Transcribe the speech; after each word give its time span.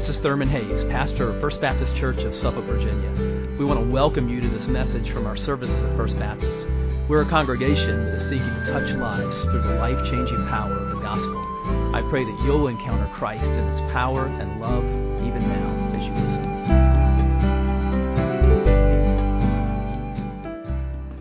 This 0.00 0.16
is 0.16 0.22
Thurman 0.22 0.48
Hayes, 0.48 0.82
pastor 0.84 1.28
of 1.28 1.42
First 1.42 1.60
Baptist 1.60 1.94
Church 1.96 2.16
of 2.20 2.34
Suffolk, 2.36 2.64
Virginia. 2.64 3.10
We 3.58 3.66
want 3.66 3.80
to 3.80 3.90
welcome 3.92 4.30
you 4.30 4.40
to 4.40 4.48
this 4.48 4.66
message 4.66 5.12
from 5.12 5.26
our 5.26 5.36
services 5.36 5.76
at 5.76 5.94
First 5.94 6.18
Baptist. 6.18 6.66
We're 7.06 7.20
a 7.20 7.28
congregation 7.28 8.06
that 8.06 8.22
is 8.22 8.30
seeking 8.30 8.48
to 8.48 8.64
touch 8.72 8.96
lives 8.96 9.36
through 9.42 9.60
the 9.60 9.74
life 9.74 10.02
changing 10.10 10.48
power 10.48 10.72
of 10.72 10.96
the 10.96 11.02
gospel. 11.02 11.36
I 11.94 12.00
pray 12.08 12.24
that 12.24 12.40
you'll 12.46 12.68
encounter 12.68 13.12
Christ 13.18 13.44
in 13.44 13.68
his 13.68 13.92
power 13.92 14.24
and 14.24 14.58
love 14.58 14.84
even 15.20 15.46
now 15.46 15.68
as 15.92 16.02
you 16.02 16.14
listen. 16.16 16.48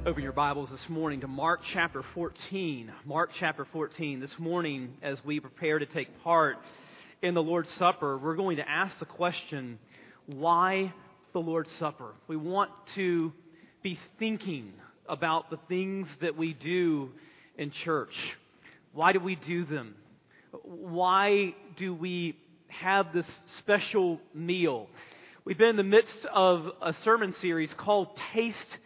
Open 0.07 0.23
your 0.23 0.31
Bibles 0.31 0.69
this 0.69 0.87
morning 0.87 1.19
to 1.19 1.27
Mark 1.27 1.59
chapter 1.73 2.01
14. 2.13 2.93
Mark 3.05 3.31
chapter 3.37 3.65
14. 3.73 4.21
This 4.21 4.39
morning, 4.39 4.93
as 5.01 5.21
we 5.25 5.41
prepare 5.41 5.79
to 5.79 5.85
take 5.85 6.23
part 6.23 6.59
in 7.21 7.33
the 7.33 7.43
Lord's 7.43 7.71
Supper, 7.73 8.17
we're 8.17 8.35
going 8.35 8.57
to 8.57 8.69
ask 8.69 8.97
the 8.99 9.05
question 9.05 9.77
why 10.25 10.93
the 11.33 11.39
Lord's 11.39 11.71
Supper? 11.77 12.13
We 12.27 12.37
want 12.37 12.71
to 12.95 13.33
be 13.83 13.99
thinking 14.17 14.71
about 15.07 15.49
the 15.49 15.59
things 15.67 16.07
that 16.21 16.37
we 16.37 16.53
do 16.53 17.09
in 17.57 17.71
church. 17.71 18.13
Why 18.93 19.11
do 19.11 19.19
we 19.19 19.35
do 19.35 19.65
them? 19.65 19.95
Why 20.63 21.55
do 21.77 21.93
we 21.93 22.37
have 22.67 23.13
this 23.13 23.25
special 23.57 24.21
meal? 24.33 24.87
We've 25.43 25.57
been 25.57 25.69
in 25.69 25.77
the 25.77 25.83
midst 25.83 26.25
of 26.33 26.71
a 26.81 26.93
sermon 27.03 27.33
series 27.41 27.73
called 27.73 28.09
Taste 28.33 28.77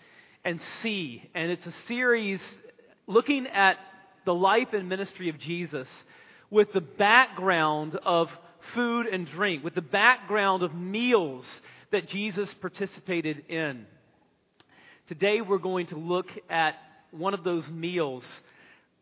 and 0.43 0.59
See, 0.81 1.29
and 1.35 1.51
it's 1.51 1.65
a 1.65 1.73
series 1.87 2.41
looking 3.05 3.47
at 3.47 3.77
the 4.25 4.33
life 4.33 4.69
and 4.73 4.89
ministry 4.89 5.29
of 5.29 5.37
Jesus 5.39 5.87
with 6.53 6.71
the 6.71 6.81
background 6.81 7.97
of 8.05 8.29
food 8.75 9.07
and 9.07 9.27
drink, 9.27 9.63
with 9.63 9.73
the 9.73 9.81
background 9.81 10.61
of 10.61 10.75
meals 10.75 11.43
that 11.91 12.07
Jesus 12.07 12.53
participated 12.61 13.49
in. 13.49 13.87
Today 15.07 15.41
we're 15.41 15.57
going 15.57 15.87
to 15.87 15.97
look 15.97 16.27
at 16.51 16.75
one 17.09 17.33
of 17.33 17.43
those 17.43 17.67
meals, 17.69 18.23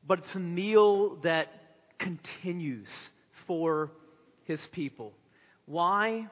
but 0.07 0.19
it's 0.19 0.33
a 0.33 0.39
meal 0.39 1.17
that 1.23 1.47
continues 1.99 2.87
for 3.47 3.91
his 4.45 4.61
people. 4.71 5.11
Why 5.65 6.27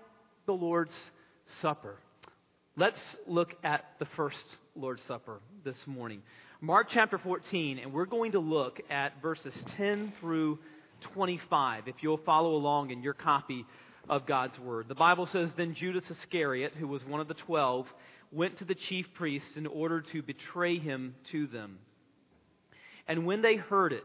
the 0.46 0.54
Lord's 0.54 0.96
Supper? 1.62 1.98
Let's 2.78 3.00
look 3.28 3.56
at 3.66 3.84
the 4.00 4.08
first 4.16 4.38
Lord's 4.74 5.04
Supper 5.06 5.42
this 5.66 5.78
morning. 5.86 6.22
Mark 6.62 6.88
chapter 6.90 7.18
14, 7.18 7.78
and 7.80 7.92
we're 7.92 8.06
going 8.06 8.32
to 8.32 8.40
look 8.40 8.80
at 8.90 9.22
verses 9.22 9.54
10 9.76 10.14
through 10.22 10.60
25, 11.02 11.88
if 11.88 11.96
you'll 12.02 12.18
follow 12.18 12.56
along 12.56 12.92
in 12.92 13.02
your 13.02 13.14
copy 13.14 13.66
of 14.10 14.26
God's 14.26 14.58
Word. 14.60 14.88
The 14.88 14.96
Bible 14.96 15.26
says, 15.26 15.50
Then 15.56 15.76
Judas 15.76 16.10
Iscariot, 16.10 16.74
who 16.78 16.88
was 16.88 17.06
one 17.06 17.22
of 17.22 17.28
the 17.28 17.34
twelve, 17.34 17.88
went 18.32 18.58
to 18.58 18.66
the 18.66 18.76
chief 18.76 19.08
priests 19.14 19.56
in 19.56 19.68
order 19.68 20.02
to 20.02 20.22
betray 20.22 20.78
him 20.78 21.16
to 21.32 21.48
them. 21.48 21.80
And 23.08 23.26
when 23.26 23.42
they 23.42 23.56
heard 23.56 23.94
it, 23.94 24.04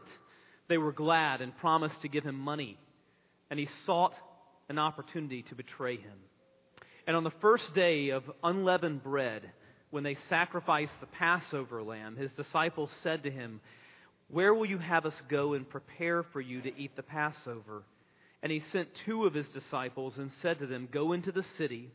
they 0.67 0.77
were 0.77 0.91
glad 0.91 1.41
and 1.41 1.55
promised 1.57 2.01
to 2.01 2.07
give 2.07 2.23
him 2.23 2.35
money. 2.35 2.77
And 3.49 3.59
he 3.59 3.69
sought 3.85 4.13
an 4.69 4.79
opportunity 4.79 5.43
to 5.43 5.55
betray 5.55 5.97
him. 5.97 6.17
And 7.05 7.15
on 7.15 7.23
the 7.23 7.31
first 7.41 7.73
day 7.75 8.09
of 8.09 8.23
unleavened 8.43 9.03
bread, 9.03 9.51
when 9.91 10.03
they 10.03 10.17
sacrificed 10.27 10.93
the 10.99 11.05
Passover 11.05 11.83
lamb, 11.83 12.15
his 12.15 12.31
disciples 12.31 12.89
said 13.03 13.23
to 13.23 13.31
him, 13.31 13.61
where 14.29 14.53
will 14.53 14.65
you 14.65 14.79
have 14.79 15.05
us 15.05 15.15
go 15.29 15.53
and 15.53 15.69
prepare 15.69 16.23
for 16.23 16.41
you 16.41 16.61
to 16.61 16.75
eat 16.77 16.95
the 16.95 17.03
Passover? 17.03 17.83
And 18.41 18.51
he 18.51 18.63
sent 18.71 18.89
two 19.05 19.25
of 19.25 19.33
his 19.33 19.47
disciples 19.49 20.17
and 20.17 20.31
said 20.41 20.59
to 20.59 20.67
them, 20.67 20.89
Go 20.91 21.13
into 21.13 21.31
the 21.31 21.45
city, 21.57 21.89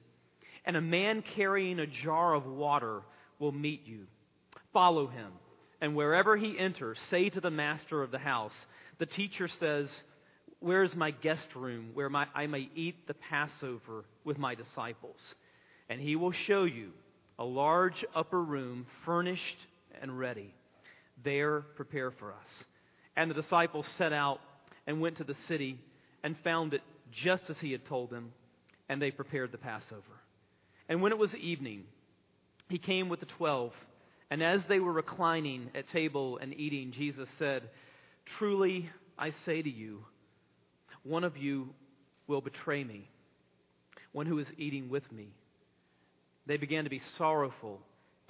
and 0.65 0.77
a 0.77 0.81
man 0.81 1.23
carrying 1.35 1.79
a 1.79 1.87
jar 1.87 2.35
of 2.35 2.47
water 2.47 3.03
will 3.39 3.53
meet 3.53 3.83
you. 3.87 4.07
Follow 4.73 5.07
him, 5.07 5.33
and 5.81 5.97
wherever 5.97 6.37
he 6.37 6.59
enters, 6.59 6.99
say 7.11 7.31
to 7.31 7.41
the 7.41 7.51
master 7.51 8.03
of 8.03 8.11
the 8.11 8.19
house, 8.19 8.53
The 8.99 9.07
teacher 9.07 9.49
says, 9.59 9.89
Where 10.61 10.85
is 10.85 10.95
my 10.95 11.11
guest 11.11 11.47
room 11.57 11.91
where 11.95 12.11
my, 12.11 12.27
I 12.35 12.47
may 12.47 12.69
eat 12.75 13.07
the 13.07 13.15
Passover 13.15 14.05
with 14.25 14.39
my 14.39 14.55
disciples? 14.55 15.19
And 15.89 16.01
he 16.01 16.15
will 16.15 16.33
show 16.33 16.65
you 16.65 16.91
a 17.39 17.45
large 17.45 18.05
upper 18.15 18.41
room 18.41 18.87
furnished 19.05 19.59
and 20.01 20.17
ready 20.17 20.55
there 21.25 21.61
prepare 21.77 22.11
for 22.11 22.33
us. 22.33 22.65
And 23.17 23.31
the 23.31 23.41
disciples 23.41 23.87
set 23.99 24.13
out 24.13 24.41
and 24.87 25.01
went 25.01 25.19
to 25.19 25.25
the 25.25 25.37
city 25.49 25.79
and 26.23 26.37
found 26.43 26.75
it 26.75 26.83
just 27.13 27.45
as 27.49 27.57
he 27.59 27.73
had 27.73 27.87
told 27.87 28.11
them, 28.11 28.33
and 28.89 29.01
they 29.01 29.11
prepared 29.11 29.53
the 29.53 29.59
Passover. 29.59 30.03
And 30.89 31.03
when 31.03 31.13
it 31.13 31.19
was 31.19 31.35
evening, 31.35 31.85
he 32.69 32.79
came 32.79 33.09
with 33.09 33.21
the 33.21 33.27
twelve, 33.27 33.73
and 34.31 34.43
as 34.43 34.61
they 34.69 34.79
were 34.79 34.93
reclining 34.93 35.71
at 35.75 35.89
table 35.91 36.39
and 36.39 36.55
eating, 36.55 36.93
Jesus 36.93 37.29
said, 37.39 37.69
Truly 38.39 38.89
I 39.19 39.33
say 39.45 39.61
to 39.61 39.71
you, 39.71 40.05
one 41.03 41.25
of 41.25 41.37
you 41.37 41.71
will 42.27 42.41
betray 42.41 42.85
me, 42.85 43.09
one 44.13 44.27
who 44.27 44.39
is 44.39 44.47
eating 44.57 44.89
with 44.89 45.11
me. 45.11 45.29
They 46.47 46.57
began 46.57 46.85
to 46.85 46.91
be 46.91 47.03
sorrowful 47.19 47.81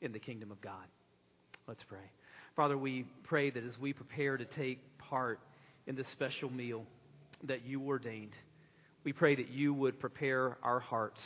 in 0.00 0.12
the 0.12 0.18
kingdom 0.18 0.50
of 0.50 0.60
God. 0.60 0.86
Let's 1.66 1.82
pray. 1.84 2.10
Father, 2.56 2.76
we 2.76 3.06
pray 3.24 3.50
that 3.50 3.64
as 3.64 3.78
we 3.78 3.92
prepare 3.92 4.36
to 4.36 4.44
take 4.44 4.80
part 4.98 5.40
in 5.86 5.94
this 5.94 6.06
special 6.12 6.50
meal 6.50 6.84
that 7.44 7.64
you 7.64 7.82
ordained, 7.82 8.32
we 9.04 9.12
pray 9.12 9.34
that 9.34 9.48
you 9.48 9.72
would 9.72 9.98
prepare 9.98 10.58
our 10.62 10.80
hearts 10.80 11.20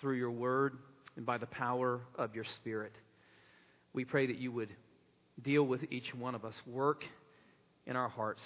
through 0.00 0.16
your 0.16 0.30
word 0.30 0.76
and 1.16 1.26
by 1.26 1.38
the 1.38 1.46
power 1.46 2.00
of 2.16 2.34
your 2.34 2.44
spirit. 2.56 2.92
We 3.92 4.04
pray 4.04 4.26
that 4.26 4.38
you 4.38 4.50
would 4.52 4.70
deal 5.42 5.62
with 5.62 5.80
each 5.90 6.14
one 6.14 6.34
of 6.34 6.44
us, 6.44 6.54
work 6.66 7.04
in 7.86 7.96
our 7.96 8.08
hearts 8.08 8.42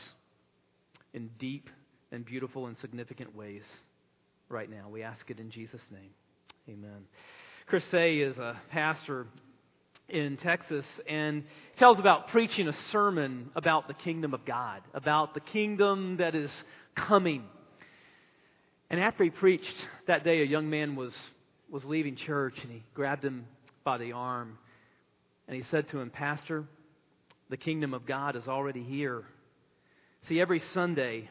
in 1.12 1.30
deep 1.38 1.70
and 2.12 2.24
beautiful 2.24 2.66
and 2.66 2.76
significant 2.78 3.34
ways 3.34 3.62
right 4.48 4.70
now. 4.70 4.88
We 4.90 5.02
ask 5.02 5.30
it 5.30 5.38
in 5.38 5.50
Jesus' 5.50 5.82
name. 5.90 6.10
Amen. 6.69 7.06
Chris 7.66 7.84
Seay 7.90 8.19
is 8.19 8.37
a 8.37 8.61
pastor 8.70 9.26
in 10.11 10.37
Texas 10.37 10.84
and 11.08 11.44
tells 11.78 11.99
about 11.99 12.28
preaching 12.28 12.69
a 12.69 12.75
sermon 12.90 13.50
about 13.56 13.88
the 13.88 13.94
kingdom 13.94 14.34
of 14.34 14.44
God, 14.44 14.82
about 14.93 15.32
the 15.32 15.40
kingdom 15.40 16.19
that 16.19 16.34
is 16.34 16.50
coming. 16.94 17.43
And 18.90 19.00
after 19.00 19.25
he 19.25 19.31
preached 19.31 19.75
that 20.06 20.25
day, 20.25 20.43
a 20.43 20.44
young 20.44 20.69
man 20.69 20.94
was, 20.94 21.16
was 21.70 21.82
leaving 21.87 22.16
church 22.16 22.58
and 22.62 22.70
he 22.70 22.82
grabbed 22.93 23.25
him 23.25 23.46
by 23.82 23.96
the 23.96 24.12
arm 24.12 24.58
and 25.49 25.56
he 25.56 25.62
said 25.70 25.88
to 25.88 25.99
him, 25.99 26.10
Pastor, 26.10 26.64
the 27.49 27.56
kingdom 27.56 27.94
of 27.94 28.05
God 28.05 28.37
is 28.37 28.46
already 28.46 28.82
here. 28.82 29.25
See, 30.28 30.38
every 30.38 30.60
Sunday, 30.75 31.31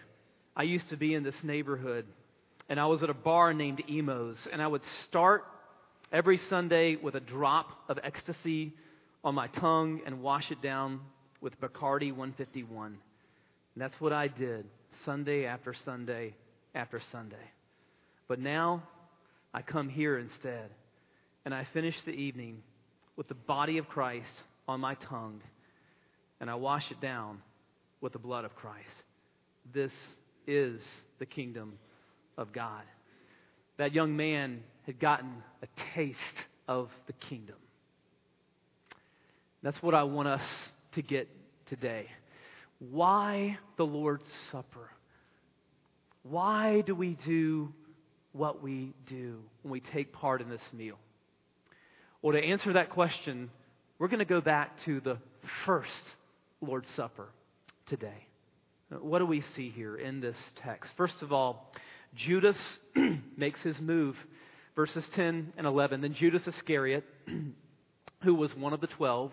I 0.56 0.64
used 0.64 0.90
to 0.90 0.98
be 0.98 1.14
in 1.14 1.22
this 1.22 1.44
neighborhood 1.44 2.08
and 2.70 2.80
I 2.80 2.88
was 2.88 3.04
at 3.04 3.12
a 3.12 3.14
bar 3.14 3.54
named 3.54 3.84
Emo's 3.88 4.48
and 4.52 4.64
I 4.64 4.68
would 4.68 4.84
start 5.04 5.46
every 6.14 6.40
Sunday 6.48 6.96
with 6.96 7.16
a 7.16 7.20
drop 7.20 7.70
of 7.90 7.98
ecstasy 8.04 8.72
on 9.24 9.34
my 9.34 9.48
tongue 9.48 10.02
and 10.06 10.22
wash 10.22 10.52
it 10.52 10.62
down 10.62 11.00
with 11.42 11.60
Bacardi 11.60 12.12
151. 12.12 12.86
And 12.86 13.82
that's 13.82 14.00
what 14.00 14.14
I 14.14 14.28
did 14.28 14.66
Sunday 15.04 15.46
after 15.46 15.74
Sunday 15.84 16.36
after 16.76 17.02
Sunday. 17.12 17.36
But 18.28 18.40
now 18.40 18.84
I 19.54 19.64
come 19.64 19.90
here 19.90 20.20
instead, 20.20 20.70
and 21.46 21.54
I 21.54 21.68
finish 21.74 21.96
the 22.06 22.12
evening 22.12 22.62
with 23.16 23.28
the 23.28 23.34
body 23.34 23.80
of 23.80 23.90
Christ 23.90 24.32
on 24.68 24.80
my 24.80 24.94
tongue, 24.96 25.42
and 26.40 26.50
I 26.50 26.56
wash 26.56 26.90
it 26.92 27.02
down 27.02 27.40
with 28.02 28.14
the 28.14 28.20
blood 28.20 28.46
of 28.46 28.56
Christ. 28.56 28.86
This 29.74 29.92
is 30.46 30.80
the 31.18 31.26
kingdom 31.26 31.74
of 32.38 32.54
God. 32.54 32.84
That 33.78 33.94
young 33.94 34.16
man 34.16 34.64
had 34.86 35.00
gotten 35.00 35.44
a 35.62 35.68
taste 35.96 36.20
of 36.68 36.90
the 37.08 37.14
kingdom. 37.14 37.56
That's 39.62 39.82
what 39.82 39.96
I 39.96 40.04
want 40.04 40.28
us 40.28 40.44
to 40.94 41.02
get 41.02 41.30
today. 41.68 42.08
Why 42.80 43.58
the 43.78 43.86
Lord's 43.86 44.30
Supper? 44.52 44.90
Why 46.24 46.82
do 46.82 46.96
we 46.96 47.18
do 47.26 47.74
what 48.34 48.62
we 48.62 48.94
do 49.08 49.40
when 49.62 49.72
we 49.72 49.80
take 49.80 50.12
part 50.12 50.42
in 50.42 50.50
this 50.50 50.64
meal? 50.74 50.98
Well, 52.22 52.34
to 52.34 52.44
answer 52.44 52.74
that 52.74 52.90
question, 52.90 53.50
we're 54.00 54.08
going 54.08 54.20
to 54.20 54.26
go 54.26 54.42
back 54.42 54.78
to 54.86 55.00
the 55.00 55.18
first 55.66 56.04
Lord's 56.62 56.90
Supper 56.96 57.30
today. 57.88 58.28
What 58.90 59.20
do 59.20 59.26
we 59.26 59.44
see 59.56 59.70
here 59.70 59.96
in 59.96 60.20
this 60.20 60.38
text? 60.56 60.92
First 60.98 61.22
of 61.22 61.32
all, 61.32 61.72
Judas 62.16 62.58
makes 63.38 63.62
his 63.62 63.80
move. 63.80 64.16
Verses 64.76 65.08
10 65.14 65.54
and 65.58 65.68
11. 65.68 66.02
Then 66.02 66.14
Judas 66.14 66.48
Iscariot, 66.48 67.04
who 68.24 68.36
was 68.36 68.56
one 68.56 68.74
of 68.74 68.82
the 68.82 68.88
twelve, 68.88 69.32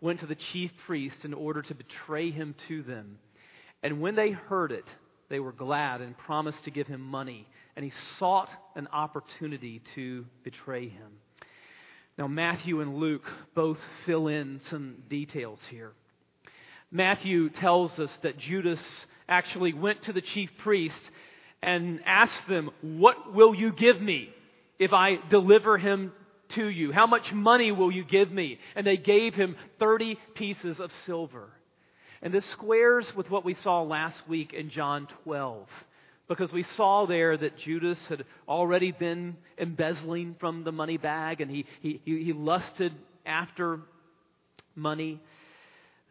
went 0.00 0.20
to 0.20 0.26
the 0.26 0.34
chief 0.34 0.70
priests 0.86 1.24
in 1.24 1.32
order 1.32 1.62
to 1.62 1.74
betray 1.74 2.30
him 2.30 2.54
to 2.68 2.82
them. 2.82 3.18
And 3.82 4.00
when 4.00 4.16
they 4.16 4.30
heard 4.30 4.72
it, 4.72 4.84
they 5.28 5.40
were 5.40 5.52
glad 5.52 6.00
and 6.00 6.16
promised 6.18 6.64
to 6.64 6.70
give 6.70 6.86
him 6.86 7.00
money. 7.00 7.48
And 7.74 7.84
he 7.84 7.92
sought 8.18 8.50
an 8.76 8.88
opportunity 8.92 9.80
to 9.94 10.26
betray 10.44 10.88
him. 10.88 11.12
Now, 12.18 12.26
Matthew 12.26 12.82
and 12.82 12.96
Luke 12.96 13.24
both 13.54 13.78
fill 14.04 14.28
in 14.28 14.60
some 14.68 14.96
details 15.08 15.60
here. 15.70 15.92
Matthew 16.90 17.48
tells 17.48 17.98
us 17.98 18.14
that 18.22 18.36
Judas 18.36 18.80
actually 19.26 19.72
went 19.72 20.02
to 20.02 20.12
the 20.12 20.20
chief 20.20 20.50
priests 20.58 21.10
and 21.62 22.00
asked 22.04 22.48
them, 22.48 22.70
What 22.82 23.34
will 23.34 23.54
you 23.54 23.72
give 23.72 24.00
me 24.00 24.30
if 24.78 24.92
I 24.92 25.16
deliver 25.30 25.78
him 25.78 26.12
to 26.50 26.66
you? 26.66 26.92
How 26.92 27.06
much 27.06 27.32
money 27.32 27.72
will 27.72 27.92
you 27.92 28.04
give 28.04 28.30
me? 28.32 28.58
And 28.74 28.86
they 28.86 28.96
gave 28.96 29.34
him 29.34 29.56
30 29.78 30.18
pieces 30.34 30.80
of 30.80 30.90
silver. 31.06 31.48
And 32.20 32.32
this 32.32 32.46
squares 32.46 33.14
with 33.16 33.30
what 33.30 33.44
we 33.44 33.54
saw 33.54 33.82
last 33.82 34.28
week 34.28 34.52
in 34.52 34.70
John 34.70 35.08
12. 35.24 35.66
Because 36.28 36.52
we 36.52 36.62
saw 36.62 37.04
there 37.04 37.36
that 37.36 37.58
Judas 37.58 37.98
had 38.08 38.24
already 38.48 38.92
been 38.92 39.36
embezzling 39.58 40.36
from 40.38 40.62
the 40.64 40.72
money 40.72 40.96
bag 40.96 41.40
and 41.40 41.50
he, 41.50 41.66
he, 41.80 42.00
he 42.04 42.32
lusted 42.32 42.92
after 43.26 43.80
money. 44.74 45.20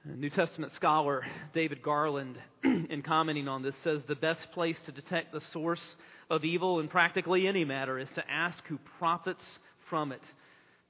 New 0.03 0.31
Testament 0.31 0.73
scholar 0.73 1.23
David 1.53 1.83
Garland, 1.83 2.39
in 2.63 3.03
commenting 3.03 3.47
on 3.47 3.61
this, 3.61 3.75
says 3.83 4.01
the 4.07 4.15
best 4.15 4.51
place 4.51 4.77
to 4.87 4.91
detect 4.91 5.31
the 5.31 5.41
source 5.53 5.95
of 6.27 6.43
evil 6.43 6.79
in 6.79 6.87
practically 6.87 7.47
any 7.47 7.63
matter 7.65 7.99
is 7.99 8.09
to 8.15 8.23
ask 8.27 8.65
who 8.65 8.79
profits 8.97 9.43
from 9.91 10.11
it 10.11 10.21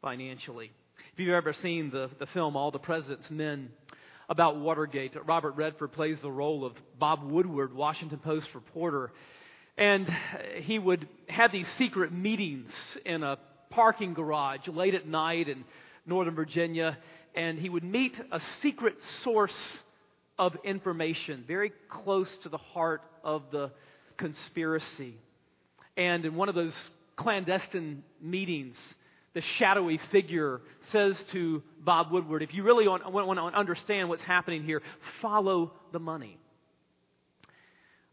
financially. 0.01 0.71
If 1.11 1.19
you've 1.19 1.33
ever 1.33 1.51
seen 1.51 1.91
the, 1.91 2.09
the 2.19 2.25
film 2.27 2.55
All 2.55 2.71
the 2.71 2.79
President's 2.79 3.29
Men 3.29 3.71
about 4.29 4.57
Watergate, 4.57 5.13
Robert 5.27 5.57
Redford 5.57 5.91
plays 5.91 6.17
the 6.21 6.31
role 6.31 6.63
of 6.63 6.73
Bob 6.97 7.21
Woodward, 7.21 7.75
Washington 7.75 8.19
Post 8.19 8.47
reporter. 8.55 9.11
And 9.77 10.07
he 10.61 10.79
would 10.79 11.05
have 11.27 11.51
these 11.51 11.67
secret 11.77 12.13
meetings 12.13 12.71
in 13.05 13.23
a 13.23 13.37
parking 13.71 14.13
garage 14.13 14.69
late 14.69 14.95
at 14.95 15.05
night 15.05 15.49
in 15.49 15.65
Northern 16.05 16.35
Virginia 16.35 16.97
and 17.35 17.59
he 17.59 17.69
would 17.69 17.83
meet 17.83 18.15
a 18.31 18.41
secret 18.61 18.95
source 19.23 19.55
of 20.37 20.55
information 20.63 21.43
very 21.47 21.71
close 21.89 22.29
to 22.43 22.49
the 22.49 22.57
heart 22.57 23.01
of 23.23 23.43
the 23.51 23.71
conspiracy. 24.17 25.15
And 25.97 26.25
in 26.25 26.35
one 26.35 26.49
of 26.49 26.55
those 26.55 26.75
clandestine 27.15 28.03
meetings, 28.21 28.77
the 29.33 29.41
shadowy 29.41 29.99
figure 30.11 30.61
says 30.91 31.15
to 31.31 31.63
Bob 31.79 32.11
Woodward, 32.11 32.43
if 32.43 32.53
you 32.53 32.63
really 32.63 32.87
want, 32.87 33.09
want 33.11 33.39
to 33.39 33.57
understand 33.57 34.09
what's 34.09 34.23
happening 34.23 34.63
here, 34.63 34.81
follow 35.21 35.73
the 35.91 35.99
money. 35.99 36.37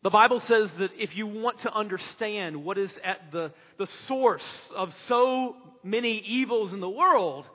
The 0.02 0.10
Bible 0.10 0.40
says 0.40 0.70
that 0.78 0.90
if 0.96 1.16
you 1.16 1.26
want 1.26 1.60
to 1.60 1.72
understand 1.74 2.64
what 2.64 2.78
is 2.78 2.90
at 3.02 3.32
the, 3.32 3.52
the 3.78 3.88
source 4.06 4.44
of 4.76 4.94
so 5.06 5.56
many 5.82 6.18
evils 6.18 6.72
in 6.72 6.78
the 6.78 6.88
world, 6.88 7.48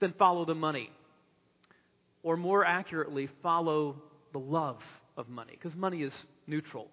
then 0.00 0.14
follow 0.18 0.44
the 0.44 0.54
money. 0.54 0.90
Or 2.22 2.36
more 2.36 2.64
accurately, 2.64 3.28
follow 3.42 3.96
the 4.32 4.38
love 4.38 4.78
of 5.16 5.28
money, 5.28 5.52
because 5.52 5.76
money 5.76 6.02
is 6.02 6.12
neutral. 6.46 6.88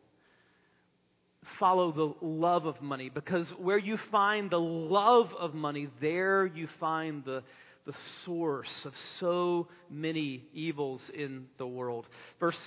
Follow 1.59 1.91
the 1.91 2.25
love 2.25 2.65
of 2.65 2.81
money, 2.81 3.09
because 3.09 3.47
where 3.59 3.77
you 3.77 3.97
find 4.11 4.49
the 4.49 4.59
love 4.59 5.29
of 5.37 5.53
money, 5.53 5.89
there 6.01 6.45
you 6.45 6.67
find 6.79 7.23
the, 7.23 7.43
the 7.85 7.93
source 8.23 8.69
of 8.85 8.93
so 9.19 9.67
many 9.89 10.43
evils 10.53 11.01
in 11.13 11.45
the 11.57 11.67
world. 11.67 12.07
First 12.39 12.59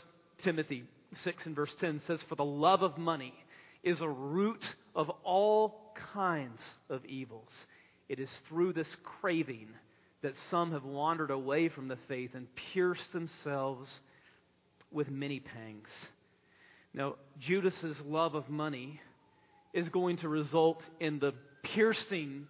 Timothy 0.44 0.84
6 1.24 1.46
and 1.46 1.56
verse 1.56 1.74
10 1.80 2.02
says, 2.06 2.20
For 2.28 2.34
the 2.34 2.44
love 2.44 2.82
of 2.82 2.98
money 2.98 3.34
is 3.82 4.00
a 4.00 4.08
root 4.08 4.62
of 4.94 5.10
all 5.24 5.92
kinds 6.12 6.60
of 6.90 7.04
evils. 7.04 7.48
It 8.08 8.20
is 8.20 8.30
through 8.48 8.74
this 8.74 8.88
craving 9.20 9.68
that 10.22 10.34
some 10.50 10.72
have 10.72 10.84
wandered 10.84 11.30
away 11.30 11.68
from 11.68 11.88
the 11.88 11.98
faith 12.08 12.30
and 12.34 12.46
pierced 12.72 13.12
themselves 13.12 13.88
with 14.90 15.10
many 15.10 15.40
pangs. 15.40 15.88
Now, 16.92 17.14
Judas's 17.38 18.00
love 18.04 18.34
of 18.34 18.48
money 18.48 19.00
is 19.72 19.88
going 19.90 20.16
to 20.18 20.28
result 20.28 20.82
in 20.98 21.18
the 21.18 21.34
piercing 21.62 22.48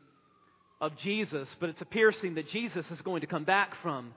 of 0.80 0.96
Jesus, 0.96 1.48
but 1.58 1.68
it's 1.68 1.82
a 1.82 1.86
piercing 1.86 2.34
that 2.34 2.48
Jesus 2.48 2.90
is 2.90 3.02
going 3.02 3.20
to 3.22 3.26
come 3.26 3.44
back 3.44 3.74
from. 3.82 4.14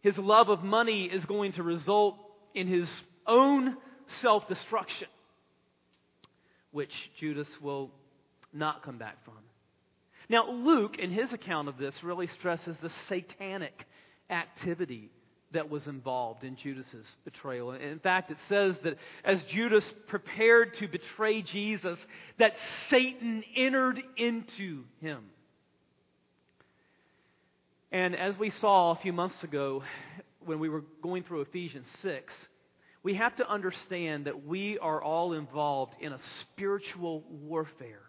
His 0.00 0.18
love 0.18 0.48
of 0.48 0.64
money 0.64 1.04
is 1.04 1.24
going 1.26 1.52
to 1.52 1.62
result 1.62 2.16
in 2.54 2.66
his 2.66 2.88
own 3.26 3.76
self 4.20 4.48
destruction, 4.48 5.08
which 6.72 6.92
Judas 7.20 7.48
will 7.60 7.90
not 8.52 8.82
come 8.82 8.98
back 8.98 9.24
from. 9.24 9.34
Now, 10.32 10.50
Luke, 10.50 10.98
in 10.98 11.10
his 11.10 11.30
account 11.34 11.68
of 11.68 11.76
this, 11.76 11.94
really 12.02 12.26
stresses 12.26 12.74
the 12.80 12.90
satanic 13.06 13.84
activity 14.30 15.10
that 15.52 15.68
was 15.68 15.86
involved 15.86 16.42
in 16.42 16.56
Judas's 16.56 17.04
betrayal. 17.26 17.72
In 17.72 17.98
fact, 17.98 18.30
it 18.30 18.38
says 18.48 18.74
that 18.82 18.96
as 19.26 19.42
Judas 19.42 19.84
prepared 20.06 20.72
to 20.78 20.88
betray 20.88 21.42
Jesus, 21.42 21.98
that 22.38 22.54
Satan 22.88 23.44
entered 23.54 24.02
into 24.16 24.84
him. 25.02 25.22
And 27.90 28.16
as 28.16 28.38
we 28.38 28.48
saw 28.48 28.92
a 28.92 28.96
few 28.96 29.12
months 29.12 29.44
ago 29.44 29.82
when 30.46 30.60
we 30.60 30.70
were 30.70 30.84
going 31.02 31.24
through 31.24 31.42
Ephesians 31.42 31.86
6, 32.00 32.32
we 33.02 33.16
have 33.16 33.36
to 33.36 33.46
understand 33.46 34.24
that 34.24 34.46
we 34.46 34.78
are 34.78 35.02
all 35.02 35.34
involved 35.34 35.92
in 36.00 36.14
a 36.14 36.20
spiritual 36.40 37.22
warfare. 37.28 38.08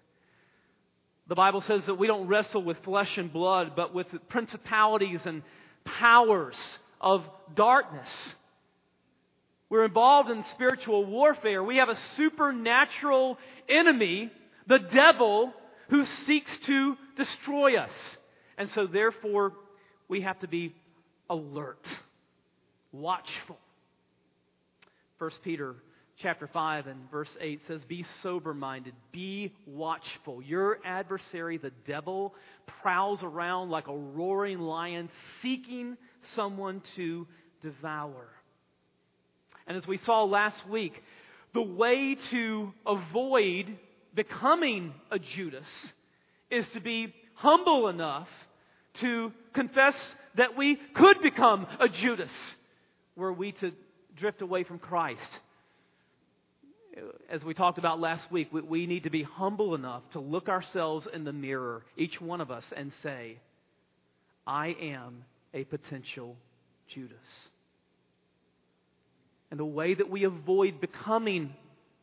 The 1.28 1.36
Bible 1.36 1.62
says 1.62 1.86
that 1.86 1.96
we 1.96 2.08
don't 2.08 2.28
wrestle 2.28 2.64
with 2.64 2.78
flesh 2.84 3.18
and 3.18 3.32
blood, 3.32 3.74
but 3.76 3.94
with 3.94 4.08
principalities 4.28 5.22
and 5.26 5.42
powers 5.86 6.58
of 7.00 7.28
darkness. 7.56 8.10
We're 9.70 9.86
involved 9.86 10.30
in 10.30 10.44
spiritual 10.52 11.06
warfare. 11.06 11.64
We 11.64 11.78
have 11.78 11.90
a 11.90 11.98
supernatural 12.18 13.40
enemy, 13.70 14.32
the 14.68 14.80
devil, 14.80 15.54
who 15.90 16.06
seeks 16.26 16.56
to 16.66 16.98
destroy 17.16 17.78
us. 17.78 17.92
And 18.58 18.70
so, 18.72 18.86
therefore, 18.86 19.54
we 20.08 20.22
have 20.22 20.40
to 20.40 20.48
be 20.48 20.76
alert, 21.30 21.86
watchful. 22.92 23.58
1 25.18 25.32
Peter 25.44 25.76
chapter 26.22 26.48
5 26.48 26.88
and 26.88 27.10
verse 27.12 27.30
8 27.40 27.62
says, 27.68 27.82
Be 27.86 28.06
sober 28.22 28.54
minded, 28.54 28.94
be 29.12 29.54
watchful. 29.66 30.42
Your 30.42 30.80
adversary, 30.86 31.58
the 31.58 31.72
devil, 31.88 32.34
prowls 32.82 33.24
around 33.24 33.70
like 33.70 33.88
a 33.88 33.98
roaring 33.98 34.60
lion, 34.60 35.10
seeking 35.42 35.98
someone 36.36 36.82
to 36.96 37.28
devour. 37.62 38.28
And 39.68 39.78
as 39.78 39.88
we 39.88 39.98
saw 39.98 40.24
last 40.24 40.68
week, 40.68 41.02
the 41.54 41.62
way 41.62 42.18
to 42.32 42.74
avoid 42.86 43.78
becoming 44.14 44.94
a 45.12 45.20
Judas 45.20 45.68
is 46.50 46.66
to 46.74 46.80
be 46.80 47.14
humble 47.36 47.88
enough 47.88 48.28
to 48.96 49.32
confess 49.54 49.96
that 50.36 50.56
we 50.56 50.76
could 50.94 51.22
become 51.22 51.66
a 51.80 51.90
Judas 51.90 52.32
were 53.16 53.34
we 53.34 53.52
to 53.54 53.72
drift 54.16 54.42
away 54.42 54.64
from 54.64 54.80
Christ 54.80 55.22
as 57.30 57.44
we 57.44 57.54
talked 57.54 57.78
about 57.78 58.00
last 58.00 58.32
week, 58.32 58.50
we, 58.52 58.62
we 58.62 58.86
need 58.86 59.04
to 59.04 59.10
be 59.10 59.24
humble 59.24 59.76
enough 59.76 60.04
to 60.14 60.20
look 60.20 60.50
ourselves 60.50 61.08
in 61.12 61.24
the 61.24 61.34
mirror, 61.34 61.84
each 61.98 62.22
one 62.22 62.42
of 62.42 62.52
us, 62.52 62.64
and 62.76 62.92
say, 63.02 63.38
I 64.46 64.76
am 64.80 65.24
a 65.54 65.64
potential 65.64 66.36
Judas. 66.94 67.18
And 69.50 69.60
the 69.60 69.66
way 69.66 69.94
that 69.94 70.10
we 70.10 70.24
avoid 70.24 70.82
becoming 70.82 71.54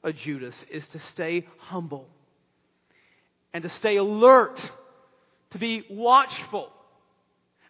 a 0.02 0.12
Judas 0.12 0.54
is 0.70 0.86
to 0.88 1.00
stay 1.12 1.46
humble 1.58 2.06
and 3.52 3.62
to 3.62 3.68
stay 3.70 3.96
alert, 3.96 4.60
to 5.50 5.58
be 5.58 5.84
watchful, 5.90 6.70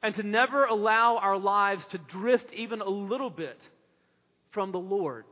and 0.03 0.15
to 0.15 0.23
never 0.23 0.65
allow 0.65 1.17
our 1.17 1.39
lives 1.39 1.83
to 1.93 1.99
drift 1.99 2.53
even 2.53 2.81
a 2.81 2.89
little 2.89 3.31
bit 3.31 3.59
from 4.53 4.73
the 4.73 4.79
Lord 4.79 5.25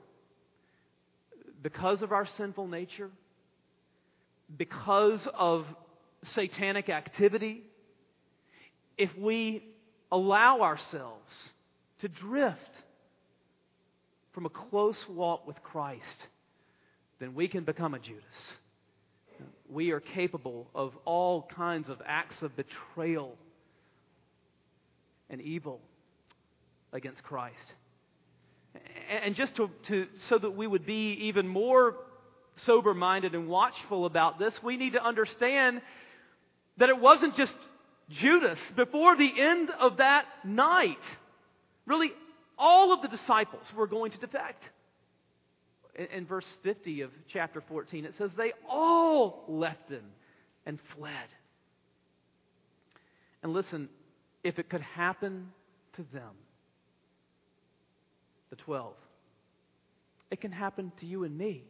because 1.63 2.03
of 2.03 2.13
our 2.13 2.27
sinful 2.37 2.69
nature, 2.69 3.11
because 4.57 5.27
of 5.35 5.67
satanic 6.35 6.89
activity, 6.89 7.63
if 8.97 9.11
we 9.17 9.65
allow 10.11 10.61
ourselves 10.63 11.33
to 12.01 12.09
drift 12.09 12.59
from 14.33 14.47
a 14.47 14.51
close 14.51 15.03
walk 15.09 15.47
with 15.47 15.63
Christ, 15.63 16.29
then 17.21 17.35
we 17.35 17.49
can 17.49 17.65
become 17.65 17.95
a 17.95 17.99
Judas. 17.99 18.23
We 19.69 19.91
are 19.91 20.01
capable 20.01 20.69
of 20.75 20.93
all 21.05 21.43
kinds 21.43 21.89
of 21.89 22.01
acts 22.07 22.41
of 22.43 22.53
betrayal 22.57 23.37
and 25.31 25.41
evil 25.41 25.81
against 26.93 27.23
Christ. 27.23 27.75
And 29.25 29.35
just 29.35 29.57
to, 29.57 29.71
to, 29.89 30.07
so 30.29 30.39
that 30.39 30.51
we 30.51 30.67
would 30.67 30.85
be 30.85 31.13
even 31.23 31.49
more 31.49 31.97
sober 32.67 32.95
minded 32.95 33.35
and 33.35 33.49
watchful 33.49 34.05
about 34.05 34.39
this, 34.39 34.55
we 34.63 34.77
need 34.77 34.95
to 34.95 35.05
understand 35.05 35.81
that 36.79 36.89
it 36.89 36.99
wasn't 36.99 37.37
just 37.37 37.55
Judas. 38.11 38.59
Before 38.77 39.17
the 39.17 39.31
end 39.41 39.71
of 39.79 39.99
that 39.99 40.25
night, 40.45 40.97
really 41.87 42.13
all 42.59 42.93
of 42.93 43.03
the 43.03 43.09
disciples 43.09 43.65
were 43.77 43.87
going 43.87 44.13
to 44.13 44.19
defect. 44.19 44.63
In, 45.95 46.07
in 46.07 46.27
verse 46.27 46.47
50 46.63 47.03
of 47.03 47.11
chapter 47.33 47.63
14, 47.69 48.05
it 48.05 48.15
says, 48.19 48.31
They 48.37 48.53
all 48.69 49.45
left 49.49 49.89
him 49.91 50.05
and 50.67 50.79
fled. 50.97 51.13
And 53.43 53.53
listen, 53.53 53.89
if 54.43 54.59
it 54.59 54.69
could 54.69 54.81
happen 54.81 55.53
to 55.97 56.05
them, 56.13 56.33
the 58.51 58.57
12. 58.57 58.95
It 60.31 60.41
can 60.41 60.53
happen 60.53 60.93
to 61.01 61.07
you 61.07 61.25
and 61.25 61.37
me. 61.37 61.65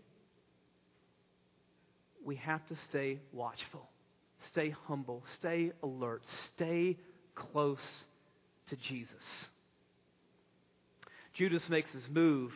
We 2.25 2.37
have 2.37 2.67
to 2.69 2.77
stay 2.89 3.21
watchful, 3.33 3.89
stay 4.51 4.75
humble, 4.87 5.23
stay 5.37 5.73
alert, 5.83 6.23
stay 6.55 6.97
close 7.35 8.05
to 8.69 8.77
Jesus. 8.77 9.15
Judas 11.33 11.69
makes 11.69 11.93
his 11.93 12.09
move, 12.11 12.53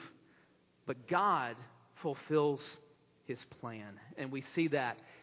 but 0.87 1.09
God 1.09 1.57
fulfills 2.03 2.61
his 3.27 3.39
plan. 3.61 4.01
And 4.19 4.33
we 4.33 4.45
see 4.55 4.69
that 4.69 4.99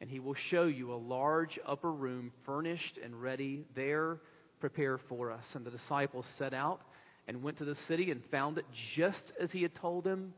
And 0.00 0.08
he 0.08 0.18
will 0.18 0.36
show 0.50 0.64
you 0.64 0.92
a 0.92 0.96
large 0.96 1.58
upper 1.66 1.92
room 1.92 2.32
furnished 2.46 2.98
and 3.02 3.20
ready 3.20 3.64
there 3.74 4.18
prepare 4.60 4.98
for 5.08 5.30
us. 5.30 5.44
And 5.54 5.64
the 5.64 5.70
disciples 5.70 6.24
set 6.38 6.54
out 6.54 6.80
and 7.26 7.42
went 7.42 7.58
to 7.58 7.64
the 7.64 7.76
city 7.88 8.10
and 8.10 8.22
found 8.30 8.58
it 8.58 8.64
just 8.96 9.32
as 9.40 9.50
he 9.50 9.62
had 9.62 9.74
told 9.74 10.04
them 10.04 10.32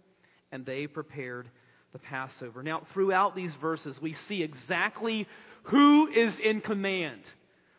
and 0.51 0.67
they 0.67 0.87
prepared 0.87 1.49
the 1.93 1.99
passover. 1.99 2.63
Now 2.63 2.87
throughout 2.93 3.37
these 3.37 3.53
verses 3.61 3.97
we 4.01 4.17
see 4.29 4.43
exactly 4.43 5.27
who 5.65 6.09
is 6.09 6.35
in 6.43 6.61
command 6.61 7.23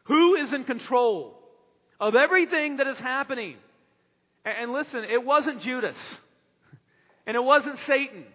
who 0.06 0.36
is 0.36 0.52
in 0.52 0.66
control 0.66 1.40
of 2.00 2.16
everything 2.16 2.78
that 2.78 2.88
is 2.88 2.98
happening. 2.98 3.56
And 4.46 4.72
listen 4.72 5.04
it 5.04 5.24
wasn't 5.24 5.62
judas 5.62 5.98
and 7.28 7.36
it 7.36 7.44
wasn't 7.44 7.78
satan 7.88 8.26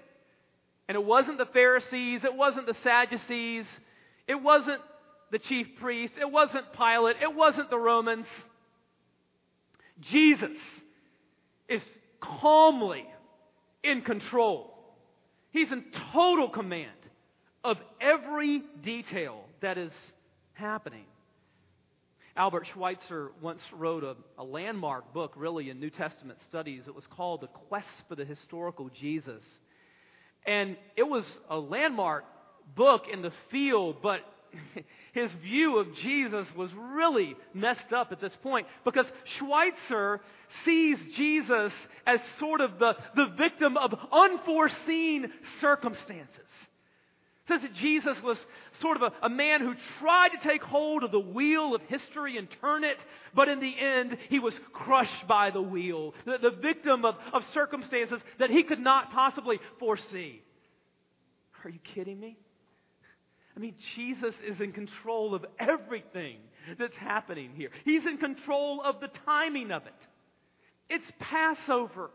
and 0.88 0.97
it 0.97 1.04
wasn't 1.04 1.38
the 1.38 1.47
Pharisees, 1.47 2.25
it 2.25 2.35
wasn't 2.35 2.66
the 2.66 2.76
Sadducees, 2.83 3.66
it 4.26 4.42
wasn't 4.42 4.80
the 5.30 5.38
chief 5.38 5.66
priests, 5.80 6.16
it 6.18 6.30
wasn't 6.30 6.64
Pilate, 6.73 7.16
it 7.23 7.35
wasn't 7.35 7.68
the 7.68 7.78
Romans. 7.78 8.26
Jesus 10.00 10.57
is 11.68 11.83
calmly 12.21 13.04
in 13.85 14.00
control. 14.00 14.75
He's 15.50 15.71
in 15.71 15.85
total 16.12 16.49
command 16.49 16.90
of 17.62 17.76
every 18.00 18.62
detail 18.83 19.45
that 19.61 19.76
is 19.76 19.92
happening. 20.52 21.04
Albert 22.37 22.68
Schweitzer 22.73 23.33
once 23.42 23.61
wrote 23.73 24.04
a, 24.04 24.14
a, 24.38 24.45
landmark 24.45 25.12
book, 25.12 25.33
really, 25.35 25.71
in 25.71 25.80
New 25.80 25.90
Testament 25.90 26.38
studies. 26.49 26.85
It 26.87 26.95
was 26.95 27.07
called 27.09 27.40
The 27.40 27.49
Quest 27.49 27.87
for 28.09 28.14
the 28.14 28.25
Historical 28.25 28.88
Jesus. 28.90 29.42
And 30.49 30.78
it 30.97 31.02
was 31.02 31.25
a 31.50 31.59
landmark 31.59 32.25
book 32.75 33.02
in 33.12 33.21
the 33.21 33.33
field, 33.50 33.97
but 34.02 34.21
his 35.12 35.31
view 35.43 35.76
of 35.76 35.95
Jesus 36.02 36.47
was 36.57 36.71
really 36.75 37.37
messed 37.52 37.93
up 37.95 38.12
at 38.12 38.21
this 38.23 38.33
point 38.43 38.67
because 38.83 39.05
Schweitzer 39.38 40.23
sees 40.64 40.97
Jesus 41.19 41.71
as 42.07 42.19
sort 42.38 42.62
of 42.62 42.78
the, 42.78 42.95
the 43.14 43.26
victim 43.37 43.76
of 43.76 43.93
unforeseen 44.11 45.31
circumstances. 45.61 46.48
Says 47.49 47.62
that 47.62 47.75
Jesus 47.75 48.17
was 48.23 48.37
sort 48.81 48.97
of 48.97 49.02
a, 49.02 49.26
a 49.26 49.31
man 49.31 49.61
who 49.61 49.75
tried 49.99 50.28
to 50.31 50.49
take 50.49 50.62
hold 50.62 51.02
of 51.02 51.11
the 51.11 51.19
wheel 51.19 51.75
of 51.75 51.81
history 51.83 52.37
and 52.37 52.47
turn 52.61 52.85
it, 52.85 52.99
but 53.35 53.49
in 53.49 53.59
the 53.59 53.78
end, 53.78 54.19
he 54.28 54.38
was 54.38 54.55
crushed 54.73 55.26
by 55.26 55.50
the 55.50 55.62
wheel, 55.62 56.14
the, 56.26 56.37
the 56.38 56.57
victim 56.57 57.05
of, 57.05 57.14
of 57.33 57.43
circumstances 57.55 58.21
that 58.38 58.50
he 58.50 58.62
could 58.62 58.81
not 58.81 59.11
possibly 59.12 59.59
foresee. 59.78 60.43
Are 61.64 61.71
you 61.71 61.81
kidding 61.95 62.21
me? 62.21 62.37
I 63.57 63.61
mean, 63.61 63.75
Jesus 63.97 64.35
is 64.47 64.61
in 64.61 64.73
control 64.73 65.35
of 65.35 65.45
everything 65.59 66.37
that's 66.78 66.97
happening 66.97 67.50
here. 67.57 67.71
He's 67.85 68.07
in 68.07 68.19
control 68.19 68.81
of 68.83 69.00
the 69.00 69.11
timing 69.25 69.73
of 69.73 69.83
it. 69.87 69.93
It's 70.88 71.11
Passover. 71.19 72.11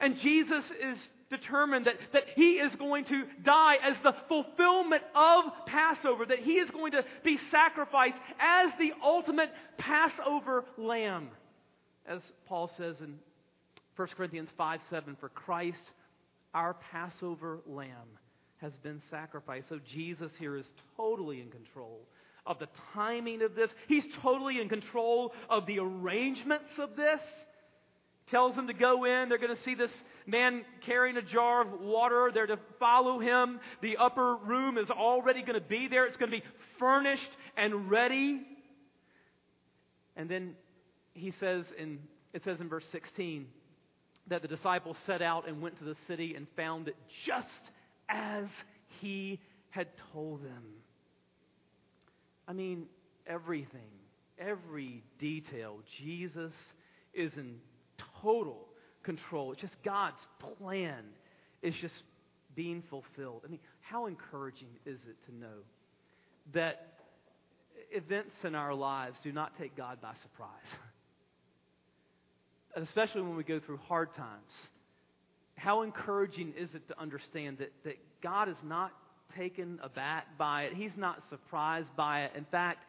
And 0.00 0.16
Jesus 0.16 0.64
is 0.82 0.98
determined 1.30 1.86
that, 1.86 1.94
that 2.12 2.24
he 2.34 2.52
is 2.54 2.74
going 2.76 3.04
to 3.06 3.24
die 3.44 3.76
as 3.82 3.96
the 4.02 4.14
fulfillment 4.28 5.02
of 5.14 5.44
Passover, 5.66 6.26
that 6.26 6.40
he 6.40 6.54
is 6.54 6.70
going 6.70 6.92
to 6.92 7.04
be 7.24 7.38
sacrificed 7.50 8.18
as 8.40 8.70
the 8.78 8.92
ultimate 9.02 9.50
Passover 9.78 10.64
lamb. 10.76 11.28
As 12.06 12.20
Paul 12.46 12.70
says 12.76 12.96
in 13.00 13.18
1 13.96 14.08
Corinthians 14.16 14.50
5 14.56 14.80
7, 14.90 15.16
for 15.20 15.28
Christ, 15.28 15.90
our 16.52 16.74
Passover 16.90 17.60
lamb, 17.66 18.18
has 18.58 18.72
been 18.82 19.00
sacrificed. 19.10 19.68
So 19.68 19.78
Jesus 19.94 20.32
here 20.38 20.56
is 20.56 20.66
totally 20.96 21.40
in 21.40 21.50
control 21.50 22.00
of 22.44 22.58
the 22.58 22.68
timing 22.94 23.42
of 23.42 23.54
this. 23.54 23.70
He's 23.86 24.04
totally 24.22 24.60
in 24.60 24.68
control 24.68 25.32
of 25.48 25.66
the 25.66 25.78
arrangements 25.78 26.70
of 26.78 26.96
this 26.96 27.20
tells 28.30 28.54
them 28.56 28.68
to 28.68 28.72
go 28.72 29.04
in. 29.04 29.28
They're 29.28 29.38
going 29.38 29.56
to 29.56 29.62
see 29.64 29.74
this 29.74 29.90
man 30.30 30.64
carrying 30.86 31.16
a 31.16 31.22
jar 31.22 31.62
of 31.62 31.80
water. 31.80 32.30
They're 32.32 32.46
to 32.46 32.58
follow 32.78 33.18
him. 33.18 33.60
The 33.82 33.96
upper 33.96 34.36
room 34.36 34.78
is 34.78 34.90
already 34.90 35.42
going 35.42 35.60
to 35.60 35.66
be 35.66 35.88
there. 35.88 36.06
It's 36.06 36.16
going 36.16 36.30
to 36.30 36.38
be 36.38 36.44
furnished 36.78 37.30
and 37.56 37.90
ready. 37.90 38.42
And 40.16 40.28
then 40.28 40.54
he 41.14 41.32
says 41.40 41.64
in 41.78 41.98
it 42.32 42.44
says 42.44 42.60
in 42.60 42.68
verse 42.68 42.84
16 42.92 43.46
that 44.28 44.42
the 44.42 44.48
disciples 44.48 44.96
set 45.06 45.22
out 45.22 45.48
and 45.48 45.60
went 45.60 45.78
to 45.78 45.84
the 45.84 45.96
city 46.06 46.34
and 46.36 46.46
found 46.56 46.88
it 46.88 46.96
just 47.26 47.48
as 48.08 48.44
he 49.00 49.40
had 49.70 49.88
told 50.12 50.44
them. 50.44 50.64
I 52.46 52.52
mean, 52.52 52.86
everything, 53.26 53.90
every 54.38 55.02
detail, 55.18 55.78
Jesus 55.98 56.52
is 57.12 57.32
in 57.36 57.56
total 58.22 58.66
control. 59.02 59.52
It's 59.52 59.60
just 59.60 59.74
God's 59.84 60.20
plan 60.58 61.04
is 61.62 61.74
just 61.80 61.94
being 62.54 62.82
fulfilled. 62.90 63.42
I 63.44 63.48
mean, 63.48 63.60
how 63.80 64.06
encouraging 64.06 64.68
is 64.86 64.98
it 65.08 65.16
to 65.26 65.36
know 65.36 65.64
that 66.54 66.94
events 67.90 68.34
in 68.44 68.54
our 68.54 68.74
lives 68.74 69.16
do 69.22 69.32
not 69.32 69.56
take 69.58 69.76
God 69.76 70.00
by 70.00 70.12
surprise? 70.22 70.50
And 72.74 72.86
especially 72.86 73.22
when 73.22 73.36
we 73.36 73.44
go 73.44 73.58
through 73.60 73.78
hard 73.78 74.14
times. 74.14 74.52
How 75.56 75.82
encouraging 75.82 76.54
is 76.56 76.68
it 76.74 76.86
to 76.88 76.98
understand 77.00 77.58
that, 77.58 77.72
that 77.84 77.98
God 78.22 78.48
is 78.48 78.56
not 78.64 78.92
taken 79.36 79.78
aback 79.82 80.38
by 80.38 80.62
it? 80.64 80.74
He's 80.74 80.96
not 80.96 81.22
surprised 81.28 81.94
by 81.96 82.24
it. 82.24 82.32
In 82.36 82.44
fact, 82.44 82.84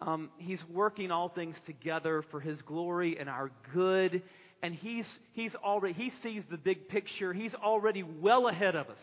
um, 0.00 0.30
He's 0.36 0.62
working 0.68 1.10
all 1.10 1.28
things 1.28 1.56
together 1.64 2.24
for 2.30 2.40
His 2.40 2.60
glory 2.62 3.16
and 3.18 3.28
our 3.28 3.50
good 3.72 4.22
and 4.64 4.74
he's, 4.74 5.04
he's 5.34 5.54
already, 5.56 5.92
he 5.92 6.10
sees 6.22 6.42
the 6.50 6.56
big 6.56 6.88
picture. 6.88 7.34
He's 7.34 7.54
already 7.54 8.02
well 8.02 8.48
ahead 8.48 8.74
of 8.74 8.88
us. 8.88 8.96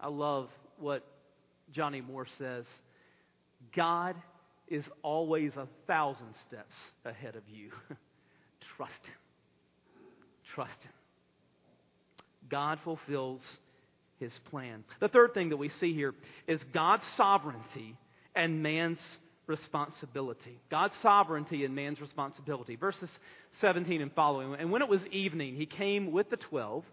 I 0.00 0.08
love 0.08 0.48
what 0.80 1.06
Johnny 1.70 2.00
Moore 2.00 2.26
says. 2.38 2.64
God 3.72 4.16
is 4.66 4.82
always 5.02 5.52
a 5.56 5.68
thousand 5.86 6.34
steps 6.48 6.74
ahead 7.04 7.36
of 7.36 7.44
you. 7.48 7.70
Trust 8.76 8.90
Him. 9.04 10.02
Trust 10.56 10.82
Him. 10.82 10.92
God 12.48 12.80
fulfills 12.82 13.42
His 14.18 14.32
plan. 14.50 14.82
The 14.98 15.06
third 15.06 15.34
thing 15.34 15.50
that 15.50 15.56
we 15.56 15.70
see 15.78 15.94
here 15.94 16.14
is 16.48 16.60
God's 16.74 17.04
sovereignty 17.16 17.96
and 18.34 18.60
man's 18.60 18.98
responsibility. 19.50 20.58
God's 20.70 20.94
sovereignty 21.02 21.64
and 21.66 21.74
man's 21.74 22.00
responsibility. 22.00 22.76
Verses 22.76 23.10
17 23.60 24.00
and 24.00 24.12
following. 24.14 24.54
And 24.54 24.70
when 24.70 24.80
it 24.80 24.88
was 24.88 25.02
evening, 25.10 25.56
he 25.56 25.66
came 25.66 26.12
with 26.12 26.30
the 26.30 26.38
twelve. 26.38 26.84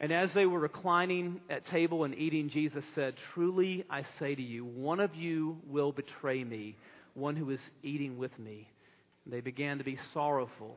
And 0.00 0.12
as 0.12 0.30
they 0.32 0.46
were 0.46 0.60
reclining 0.60 1.40
at 1.50 1.66
table 1.66 2.04
and 2.04 2.14
eating, 2.14 2.48
Jesus 2.48 2.84
said, 2.94 3.14
Truly 3.34 3.84
I 3.90 4.04
say 4.20 4.34
to 4.34 4.42
you, 4.42 4.64
one 4.64 5.00
of 5.00 5.14
you 5.16 5.58
will 5.66 5.90
betray 5.90 6.44
me, 6.44 6.76
one 7.14 7.34
who 7.34 7.50
is 7.50 7.60
eating 7.82 8.16
with 8.16 8.38
me. 8.38 8.70
And 9.24 9.34
they 9.34 9.40
began 9.40 9.78
to 9.78 9.84
be 9.84 9.98
sorrowful 10.14 10.76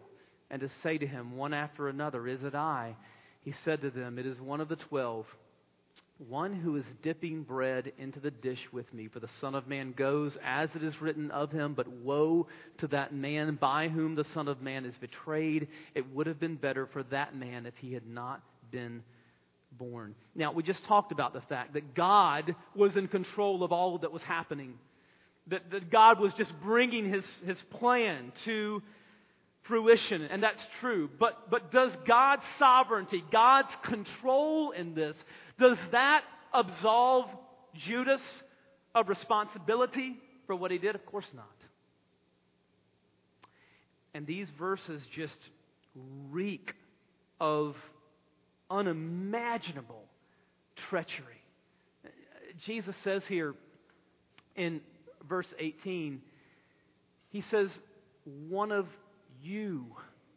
and 0.49 0.59
to 0.61 0.69
say 0.81 0.97
to 0.97 1.05
him 1.05 1.37
one 1.37 1.53
after 1.53 1.87
another, 1.87 2.27
Is 2.27 2.43
it 2.43 2.55
I? 2.55 2.97
He 3.41 3.53
said 3.63 3.81
to 3.81 3.91
them, 3.91 4.17
It 4.17 4.25
is 4.25 4.41
one 4.41 4.59
of 4.59 4.69
the 4.69 4.75
twelve 4.75 5.27
one 6.27 6.53
who 6.53 6.75
is 6.75 6.85
dipping 7.01 7.43
bread 7.43 7.91
into 7.97 8.19
the 8.19 8.31
dish 8.31 8.61
with 8.71 8.91
me. 8.93 9.07
For 9.07 9.19
the 9.19 9.29
Son 9.39 9.55
of 9.55 9.67
Man 9.67 9.93
goes 9.93 10.37
as 10.43 10.69
it 10.75 10.83
is 10.83 11.01
written 11.01 11.31
of 11.31 11.51
him, 11.51 11.73
but 11.73 11.87
woe 11.87 12.47
to 12.77 12.87
that 12.87 13.13
man 13.13 13.57
by 13.59 13.87
whom 13.87 14.15
the 14.15 14.25
Son 14.33 14.47
of 14.47 14.61
Man 14.61 14.85
is 14.85 14.95
betrayed. 14.97 15.67
It 15.95 16.13
would 16.13 16.27
have 16.27 16.39
been 16.39 16.55
better 16.55 16.87
for 16.87 17.03
that 17.03 17.35
man 17.35 17.65
if 17.65 17.75
he 17.77 17.93
had 17.93 18.07
not 18.07 18.41
been 18.71 19.03
born. 19.77 20.15
Now, 20.35 20.51
we 20.51 20.63
just 20.63 20.83
talked 20.85 21.11
about 21.11 21.33
the 21.33 21.41
fact 21.41 21.73
that 21.73 21.95
God 21.95 22.55
was 22.75 22.95
in 22.95 23.07
control 23.07 23.63
of 23.63 23.71
all 23.71 23.97
that 23.99 24.11
was 24.11 24.23
happening, 24.23 24.73
that, 25.47 25.71
that 25.71 25.89
God 25.89 26.19
was 26.19 26.33
just 26.33 26.53
bringing 26.61 27.11
his, 27.11 27.25
his 27.45 27.61
plan 27.71 28.31
to 28.45 28.81
fruition, 29.63 30.23
and 30.23 30.41
that's 30.41 30.63
true. 30.79 31.09
But, 31.19 31.49
but 31.49 31.71
does 31.71 31.91
God's 32.05 32.43
sovereignty, 32.59 33.23
God's 33.31 33.71
control 33.83 34.71
in 34.71 34.93
this, 34.93 35.15
does 35.61 35.77
that 35.91 36.23
absolve 36.53 37.25
Judas 37.75 38.21
of 38.95 39.07
responsibility 39.07 40.17
for 40.47 40.55
what 40.55 40.71
he 40.71 40.79
did? 40.79 40.95
Of 40.95 41.05
course 41.05 41.27
not. 41.35 41.45
And 44.15 44.25
these 44.25 44.47
verses 44.57 45.03
just 45.15 45.37
reek 46.31 46.73
of 47.39 47.75
unimaginable 48.71 50.03
treachery. 50.89 51.43
Jesus 52.65 52.95
says 53.03 53.21
here 53.27 53.53
in 54.55 54.81
verse 55.29 55.47
18, 55.59 56.21
he 57.29 57.43
says, 57.51 57.69
One 58.49 58.71
of 58.71 58.87
you 59.43 59.85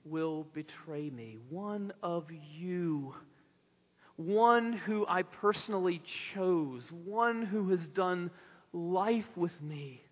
will 0.05 0.47
betray 0.53 1.09
me. 1.09 1.39
One 1.49 1.95
of 2.03 2.27
you 2.31 3.15
one 4.16 4.72
who 4.72 5.05
I 5.07 5.22
personally 5.22 6.03
chose, 6.35 6.90
one 7.05 7.42
who 7.42 7.70
has 7.70 7.87
done 7.88 8.31
life 8.72 9.27
with 9.37 9.61
me 9.61 10.03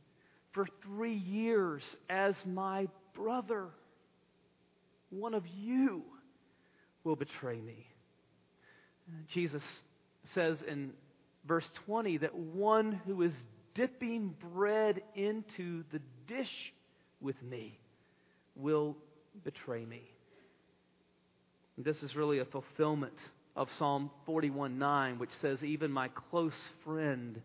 for 0.53 0.67
three 0.83 1.15
years 1.15 1.83
as 2.09 2.35
my 2.45 2.89
brother. 3.15 3.69
One 5.11 5.35
of 5.35 5.45
you 5.47 6.03
will 7.05 7.17
betray 7.17 7.61
me. 7.61 7.87
Jesus 9.29 9.63
says 10.35 10.59
in 10.67 10.93
verse 11.47 11.69
20 11.87 12.19
that 12.19 12.35
one 12.35 13.01
who 13.07 13.23
is 13.23 13.33
dipping 13.75 14.35
bread 14.53 15.03
into 15.15 15.85
the 15.93 16.01
dish 16.27 16.73
with 17.21 17.41
me 17.43 17.79
will 18.55 18.97
betray 19.45 19.85
me. 19.85 20.03
This 21.79 22.03
is 22.03 22.15
really 22.15 22.39
a 22.39 22.45
fulfillment 22.45 23.19
of 23.57 23.69
Psalm 23.79 24.11
41 24.27 24.79
9, 24.79 25.19
which 25.19 25.31
says, 25.41 25.63
Even 25.63 25.91
my 25.91 26.09
close 26.09 26.53
friend 26.85 27.41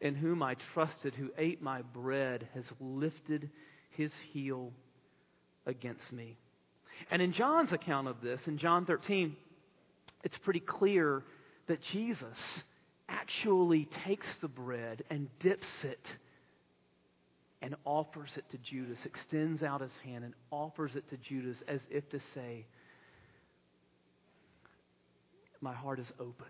in 0.00 0.14
whom 0.14 0.42
I 0.42 0.56
trusted, 0.74 1.14
who 1.14 1.30
ate 1.36 1.62
my 1.62 1.82
bread, 1.82 2.48
has 2.54 2.64
lifted 2.80 3.50
his 3.90 4.10
heel 4.32 4.72
against 5.66 6.12
me. 6.12 6.38
And 7.10 7.20
in 7.20 7.32
John's 7.32 7.72
account 7.72 8.08
of 8.08 8.20
this, 8.22 8.40
in 8.46 8.58
John 8.58 8.86
13, 8.86 9.36
it's 10.24 10.38
pretty 10.38 10.60
clear 10.60 11.22
that 11.68 11.80
Jesus 11.92 12.38
actually 13.08 13.88
takes 14.06 14.26
the 14.40 14.48
bread 14.48 15.02
and 15.10 15.28
dips 15.40 15.66
it 15.82 16.04
and 17.62 17.74
offers 17.84 18.30
it 18.36 18.44
to 18.50 18.58
Judas, 18.58 18.98
extends 19.04 19.62
out 19.62 19.80
his 19.80 19.92
hand 20.04 20.24
and 20.24 20.34
offers 20.50 20.96
it 20.96 21.08
to 21.10 21.16
Judas 21.18 21.56
as 21.68 21.80
if 21.90 22.08
to 22.10 22.20
say, 22.34 22.66
my 25.60 25.72
heart 25.74 25.98
is 25.98 26.10
open. 26.18 26.46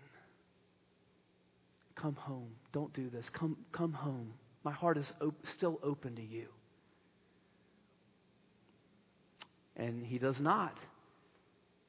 Come 1.95 2.15
home. 2.15 2.49
Don't 2.71 2.93
do 2.93 3.09
this. 3.09 3.29
Come, 3.29 3.57
come 3.71 3.93
home. 3.93 4.33
My 4.63 4.71
heart 4.71 4.97
is 4.97 5.11
op- 5.21 5.45
still 5.47 5.79
open 5.83 6.15
to 6.15 6.21
you. 6.21 6.47
And 9.75 10.05
he 10.05 10.17
does 10.17 10.39
not. 10.39 10.77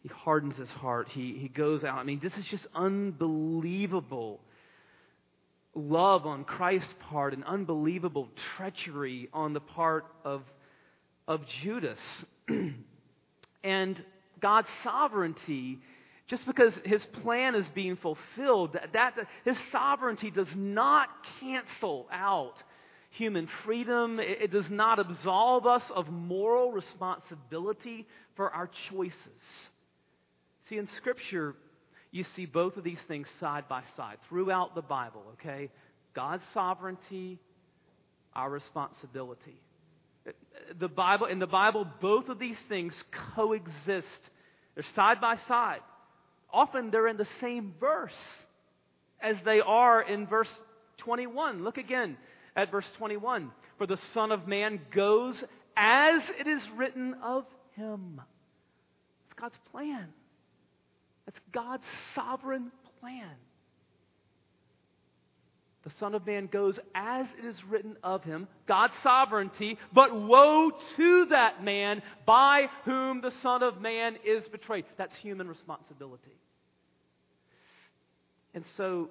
He 0.02 0.08
hardens 0.08 0.56
his 0.56 0.70
heart. 0.70 1.08
He, 1.08 1.38
he 1.38 1.48
goes 1.48 1.84
out. 1.84 1.98
I 1.98 2.02
mean, 2.02 2.20
this 2.22 2.36
is 2.36 2.44
just 2.46 2.66
unbelievable 2.74 4.40
love 5.74 6.26
on 6.26 6.44
Christ's 6.44 6.94
part 7.10 7.32
and 7.32 7.44
unbelievable 7.44 8.28
treachery 8.56 9.28
on 9.32 9.52
the 9.52 9.60
part 9.60 10.04
of, 10.24 10.42
of 11.26 11.46
Judas. 11.62 12.00
and 13.64 14.04
God's 14.40 14.68
sovereignty 14.82 15.78
just 16.32 16.46
because 16.46 16.72
his 16.86 17.04
plan 17.22 17.54
is 17.54 17.66
being 17.74 17.96
fulfilled, 17.96 18.72
that, 18.72 18.92
that 18.94 19.26
his 19.44 19.56
sovereignty 19.70 20.30
does 20.30 20.48
not 20.56 21.10
cancel 21.40 22.08
out 22.10 22.54
human 23.10 23.46
freedom. 23.66 24.18
It, 24.18 24.44
it 24.44 24.50
does 24.50 24.64
not 24.70 24.98
absolve 24.98 25.66
us 25.66 25.82
of 25.94 26.08
moral 26.08 26.72
responsibility 26.72 28.06
for 28.34 28.48
our 28.48 28.70
choices. 28.90 29.42
See, 30.70 30.78
in 30.78 30.88
Scripture, 30.96 31.54
you 32.12 32.24
see 32.34 32.46
both 32.46 32.78
of 32.78 32.84
these 32.84 33.00
things 33.08 33.26
side 33.38 33.68
by 33.68 33.82
side 33.94 34.16
throughout 34.30 34.74
the 34.74 34.80
Bible, 34.80 35.24
okay? 35.34 35.68
God's 36.14 36.44
sovereignty, 36.54 37.40
our 38.34 38.48
responsibility. 38.48 39.60
The 40.80 40.88
Bible, 40.88 41.26
in 41.26 41.40
the 41.40 41.46
Bible, 41.46 41.86
both 42.00 42.30
of 42.30 42.38
these 42.38 42.56
things 42.70 42.94
coexist. 43.34 44.06
They're 44.74 44.84
side 44.94 45.20
by 45.20 45.36
side 45.46 45.80
often 46.52 46.90
they're 46.90 47.08
in 47.08 47.16
the 47.16 47.28
same 47.40 47.74
verse 47.80 48.12
as 49.20 49.36
they 49.44 49.60
are 49.60 50.02
in 50.02 50.26
verse 50.26 50.52
21. 50.98 51.62
Look 51.64 51.78
again 51.78 52.16
at 52.56 52.70
verse 52.70 52.90
21. 52.98 53.50
For 53.78 53.86
the 53.86 53.98
Son 54.12 54.32
of 54.32 54.46
Man 54.46 54.80
goes 54.94 55.42
as 55.76 56.22
it 56.38 56.46
is 56.46 56.62
written 56.76 57.14
of 57.22 57.44
him. 57.76 58.20
It's 59.26 59.40
God's 59.40 59.58
plan. 59.70 60.08
That's 61.26 61.38
God's 61.52 61.84
sovereign 62.14 62.70
plan. 63.00 63.30
The 65.84 65.90
Son 65.98 66.14
of 66.14 66.24
Man 66.26 66.46
goes 66.46 66.78
as 66.94 67.26
it 67.38 67.44
is 67.44 67.56
written 67.68 67.96
of 68.04 68.22
him, 68.22 68.46
God's 68.68 68.94
sovereignty, 69.02 69.78
but 69.92 70.14
woe 70.14 70.70
to 70.96 71.26
that 71.30 71.64
man 71.64 72.02
by 72.24 72.66
whom 72.84 73.20
the 73.20 73.32
Son 73.42 73.62
of 73.64 73.80
Man 73.80 74.16
is 74.24 74.46
betrayed. 74.48 74.84
That's 74.96 75.16
human 75.16 75.48
responsibility. 75.48 76.36
And 78.54 78.64
so 78.76 79.10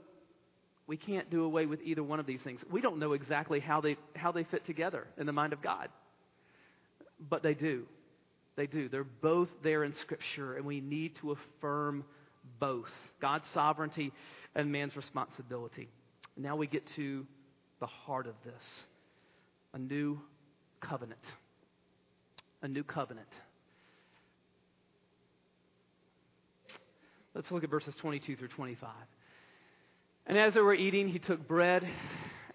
we 0.87 0.95
can't 0.97 1.29
do 1.29 1.43
away 1.43 1.65
with 1.65 1.81
either 1.83 2.03
one 2.03 2.19
of 2.19 2.25
these 2.25 2.39
things. 2.41 2.61
We 2.71 2.79
don't 2.79 2.99
know 2.99 3.13
exactly 3.13 3.59
how 3.59 3.81
they, 3.81 3.97
how 4.15 4.31
they 4.31 4.45
fit 4.45 4.65
together 4.65 5.07
in 5.17 5.25
the 5.25 5.33
mind 5.33 5.51
of 5.51 5.61
God, 5.61 5.89
but 7.29 7.43
they 7.43 7.53
do. 7.53 7.85
They 8.55 8.67
do. 8.67 8.87
They're 8.87 9.03
both 9.03 9.49
there 9.63 9.83
in 9.83 9.93
Scripture, 10.01 10.55
and 10.55 10.65
we 10.65 10.79
need 10.79 11.15
to 11.21 11.31
affirm 11.31 12.05
both 12.59 12.89
God's 13.21 13.45
sovereignty 13.53 14.11
and 14.55 14.71
man's 14.71 14.95
responsibility. 14.95 15.89
Now 16.37 16.55
we 16.55 16.67
get 16.67 16.83
to 16.95 17.25
the 17.79 17.87
heart 17.87 18.27
of 18.27 18.35
this 18.45 18.63
a 19.73 19.79
new 19.79 20.19
covenant. 20.79 21.21
A 22.61 22.67
new 22.67 22.83
covenant. 22.83 23.27
Let's 27.33 27.49
look 27.49 27.63
at 27.63 27.69
verses 27.69 27.95
22 28.01 28.35
through 28.35 28.49
25. 28.49 28.89
And 30.27 30.37
as 30.37 30.53
they 30.53 30.59
were 30.59 30.75
eating, 30.75 31.07
he 31.07 31.19
took 31.19 31.47
bread 31.47 31.87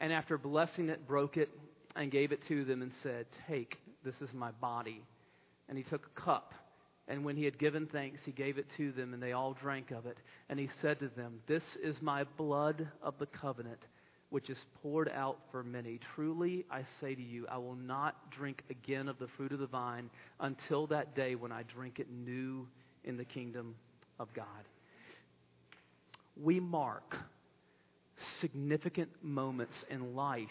and 0.01 0.13
after 0.13 0.37
blessing 0.37 0.91
it, 0.91 1.07
broke 1.09 1.37
it 1.37 1.49
and 1.95 2.11
gave 2.11 2.33
it 2.33 2.41
to 2.49 2.65
them 2.65 2.83
and 2.83 2.93
said, 3.03 3.27
Take, 3.49 3.79
this 4.05 4.15
is 4.21 4.33
my 4.35 4.51
body. 4.53 5.03
And 5.69 5.79
he 5.79 5.85
took 5.85 6.07
a 6.07 6.21
cup. 6.21 6.53
And 7.09 7.25
when 7.25 7.37
he 7.37 7.45
had 7.45 7.59
given 7.59 7.87
thanks, 7.87 8.21
he 8.25 8.33
gave 8.33 8.59
it 8.59 8.67
to 8.77 8.91
them, 8.93 9.15
and 9.15 9.23
they 9.23 9.33
all 9.33 9.53
drank 9.53 9.93
of 9.93 10.07
it. 10.07 10.19
And 10.49 10.59
he 10.59 10.69
said 10.83 10.99
to 11.01 11.09
them, 11.09 11.41
This 11.47 11.63
is 11.83 12.03
my 12.03 12.25
blood 12.37 12.89
of 13.01 13.15
the 13.19 13.27
covenant, 13.27 13.79
which 14.31 14.51
is 14.51 14.65
poured 14.83 15.09
out 15.15 15.39
for 15.53 15.63
many. 15.63 16.01
Truly, 16.15 16.65
I 16.69 16.83
say 17.01 17.15
to 17.15 17.23
you, 17.23 17.47
I 17.49 17.59
will 17.59 17.77
not 17.77 18.31
drink 18.33 18.63
again 18.71 19.09
of 19.09 19.19
the 19.21 19.29
fruit 19.37 19.53
of 19.53 19.61
the 19.61 19.69
vine 19.69 20.11
until 20.41 20.89
that 20.89 21.15
day 21.15 21.37
when 21.37 21.53
I 21.53 21.63
drink 21.63 22.01
it 22.01 22.09
new 22.11 22.67
in 23.05 23.17
the 23.17 23.25
kingdom 23.25 23.77
of 24.19 24.33
God. 24.35 24.45
We 26.43 26.59
mark 26.59 27.17
significant 28.41 29.11
moments 29.23 29.77
in 29.91 30.17
life 30.17 30.49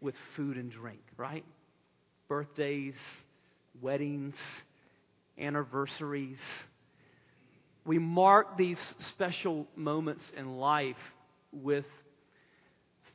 with 0.00 0.14
food 0.36 0.56
and 0.56 0.70
drink, 0.70 1.00
right? 1.16 1.44
Birthdays, 2.28 2.94
weddings, 3.80 4.34
anniversaries. 5.40 6.38
We 7.84 7.98
mark 7.98 8.56
these 8.58 8.78
special 9.10 9.66
moments 9.76 10.24
in 10.36 10.56
life 10.56 10.96
with 11.52 11.86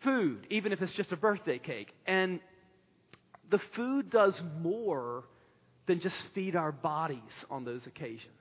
food, 0.04 0.48
even 0.50 0.72
if 0.72 0.82
it's 0.82 0.94
just 0.94 1.12
a 1.12 1.18
birthday 1.18 1.60
cake. 1.60 1.94
And 2.06 2.40
the 3.50 3.60
food 3.76 4.10
does 4.10 4.42
more 4.62 5.26
than 5.86 6.00
just 6.00 6.16
feed 6.34 6.56
our 6.56 6.72
bodies 6.72 7.20
on 7.50 7.66
those 7.66 7.86
occasions. 7.86 8.32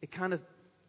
It 0.00 0.12
kind 0.12 0.32
of 0.32 0.40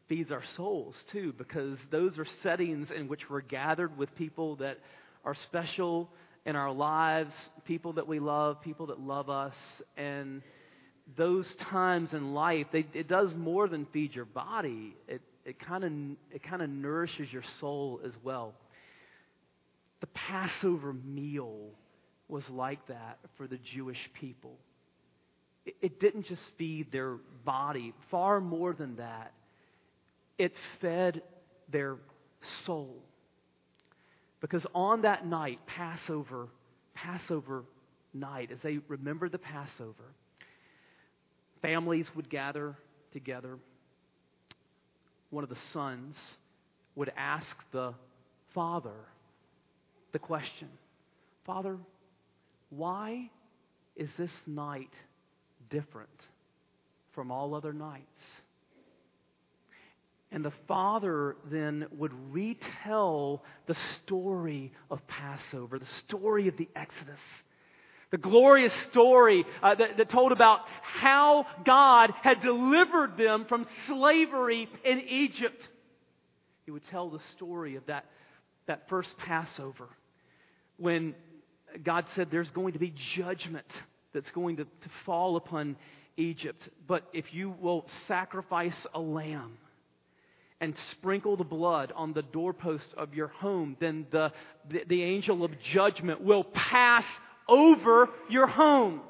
feeds 0.08 0.32
our 0.32 0.44
souls 0.56 0.96
too, 1.12 1.34
because 1.38 1.78
those 1.90 2.18
are 2.20 2.26
settings 2.44 2.92
in 2.92 3.08
which 3.08 3.30
we're 3.30 3.42
gathered 3.42 3.98
with 3.98 4.14
people 4.16 4.58
that 4.58 4.78
are 5.24 5.36
special 5.36 6.10
in 6.46 6.56
our 6.56 6.72
lives, 6.72 7.34
people 7.66 7.94
that 7.94 8.08
we 8.08 8.20
love, 8.20 8.62
people 8.62 8.88
that 8.88 9.00
love 9.00 9.30
us, 9.30 9.56
and 9.98 10.42
those 11.18 11.48
times 11.56 12.14
in 12.14 12.34
life, 12.34 12.68
they, 12.72 12.86
it 12.94 13.08
does 13.08 13.34
more 13.36 13.68
than 13.68 13.88
feed 13.92 14.14
your 14.16 14.26
body. 14.26 14.96
It 15.08 15.22
it 15.46 15.60
kind 15.60 15.84
of 15.84 15.92
it 16.32 16.44
kind 16.44 16.62
of 16.62 16.70
nourishes 16.70 17.32
your 17.32 17.44
soul 17.60 18.00
as 18.06 18.14
well. 18.24 18.54
The 20.02 20.08
Passover 20.08 20.94
meal 20.94 21.70
was 22.28 22.48
like 22.50 22.86
that 22.88 23.18
for 23.38 23.48
the 23.48 23.58
Jewish 23.58 24.10
people. 24.14 24.56
It, 25.66 25.76
it 25.82 26.00
didn't 26.00 26.28
just 26.28 26.44
feed 26.58 26.92
their 26.92 27.16
body; 27.44 27.94
far 28.12 28.40
more 28.40 28.74
than 28.74 28.98
that, 28.98 29.34
it 30.38 30.54
fed 30.82 31.22
their 31.72 31.98
soul. 32.66 32.96
Because 34.42 34.66
on 34.74 35.02
that 35.02 35.26
night, 35.26 35.60
Passover, 35.66 36.48
Passover 36.94 37.64
night, 38.14 38.52
as 38.52 38.60
they 38.62 38.78
remembered 38.88 39.34
the 39.34 39.40
Passover, 39.40 40.14
families 41.62 42.08
would 42.16 42.30
gather 42.30 42.76
together. 43.12 43.58
One 45.30 45.44
of 45.44 45.50
the 45.50 45.58
sons 45.74 46.16
would 46.96 47.12
ask 47.16 47.56
the 47.72 47.94
father 48.54 48.96
the 50.12 50.20
question 50.20 50.70
Father, 51.46 51.78
why 52.70 53.30
is 53.96 54.10
this 54.18 54.32
night 54.46 54.94
different 55.70 56.10
from 57.14 57.32
all 57.32 57.56
other 57.56 57.74
nights? 57.74 58.06
And 60.32 60.46
the 60.46 60.54
father 60.68 61.38
then 61.50 61.88
would 61.98 62.14
retell 62.32 63.44
the 63.66 63.76
story 63.98 64.72
of 64.92 65.06
Passover, 65.08 65.80
the 65.80 65.88
story 66.08 66.48
of 66.48 66.56
the 66.58 66.70
Exodus. 66.76 67.20
The 68.12 68.18
glorious 68.18 68.74
story 68.92 69.46
uh, 69.62 69.76
that, 69.76 69.98
that 69.98 70.10
told 70.10 70.32
about 70.32 70.62
how 70.82 71.46
God 71.64 72.12
had 72.22 72.42
delivered 72.42 73.18
them 73.18 73.46
from 73.48 73.68
slavery 73.88 74.68
in 74.84 75.00
Egypt. 75.02 75.62
He 76.66 76.72
would 76.72 76.88
tell 76.90 77.10
the 77.10 77.20
story 77.36 77.76
of 77.76 77.86
that, 77.86 78.06
that 78.68 78.90
first 78.90 79.16
Passover 79.18 79.90
when 80.78 81.14
God 81.84 82.06
said 82.16 82.30
there's 82.32 82.52
going 82.52 82.74
to 82.74 82.80
be 82.80 82.94
judgment 83.16 83.68
that's 84.14 84.32
going 84.32 84.58
to, 84.58 84.64
to 84.64 84.90
fall 85.06 85.36
upon 85.36 85.76
Egypt. 86.18 86.68
But 86.88 87.08
if 87.14 87.32
you 87.32 87.54
will 87.60 87.86
sacrifice 88.08 88.88
a 88.94 89.00
lamb, 89.00 89.58
and 90.62 90.76
sprinkle 90.92 91.38
the 91.38 91.44
blood 91.44 91.94
on 91.96 92.14
the 92.14 92.22
doorpost 92.22 92.94
of 92.98 93.14
your 93.14 93.28
home, 93.28 93.78
then 93.80 94.06
the, 94.12 94.32
the, 94.70 94.84
the, 94.88 95.04
angel 95.04 95.46
of 95.46 95.52
judgment 95.62 96.22
will 96.22 96.44
pass 96.44 97.06
over 97.50 98.10
your 98.30 98.48
home. 98.48 99.02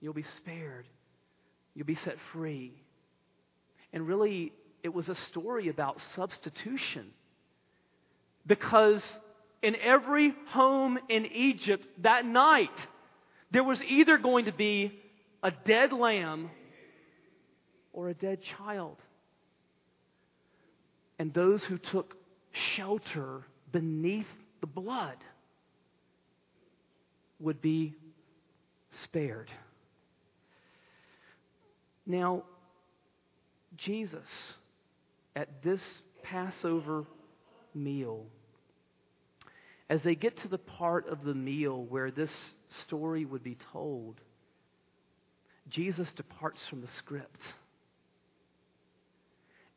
You'll 0.00 0.14
be 0.14 0.24
spared. 0.36 0.86
You'll 1.74 1.86
be 1.86 1.96
set 1.96 2.16
free. 2.32 2.72
And 3.92 4.06
really, 4.06 4.52
it 4.82 4.92
was 4.92 5.08
a 5.08 5.14
story 5.14 5.68
about 5.68 6.00
substitution. 6.14 7.10
Because 8.46 9.02
in 9.62 9.76
every 9.76 10.34
home 10.48 10.98
in 11.08 11.26
Egypt 11.26 11.86
that 12.02 12.24
night, 12.24 12.70
there 13.50 13.64
was 13.64 13.82
either 13.82 14.18
going 14.18 14.46
to 14.46 14.52
be 14.52 14.98
a 15.42 15.50
dead 15.50 15.92
lamb 15.92 16.50
or 17.92 18.08
a 18.08 18.14
dead 18.14 18.40
child 18.56 18.96
and 21.18 21.34
those 21.34 21.64
who 21.64 21.78
took 21.78 22.16
shelter 22.52 23.42
beneath 23.72 24.26
the 24.60 24.66
blood 24.66 25.16
would 27.40 27.60
be 27.60 27.94
spared. 29.02 29.50
Now, 32.06 32.44
Jesus, 33.76 34.26
at 35.36 35.62
this 35.62 35.82
Passover 36.22 37.04
meal, 37.74 38.26
as 39.90 40.02
they 40.02 40.14
get 40.14 40.36
to 40.38 40.48
the 40.48 40.58
part 40.58 41.08
of 41.08 41.24
the 41.24 41.34
meal 41.34 41.84
where 41.84 42.10
this 42.10 42.32
story 42.82 43.24
would 43.24 43.42
be 43.42 43.56
told, 43.72 44.20
Jesus 45.68 46.10
departs 46.12 46.66
from 46.68 46.80
the 46.80 46.88
script. 46.98 47.40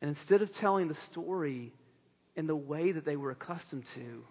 And 0.00 0.08
instead 0.08 0.42
of 0.42 0.54
telling 0.56 0.88
the 0.88 0.96
story 1.10 1.72
in 2.34 2.46
the 2.46 2.56
way 2.56 2.92
that 2.92 3.04
they 3.04 3.16
were 3.16 3.30
accustomed 3.30 3.84
to, 3.94 4.24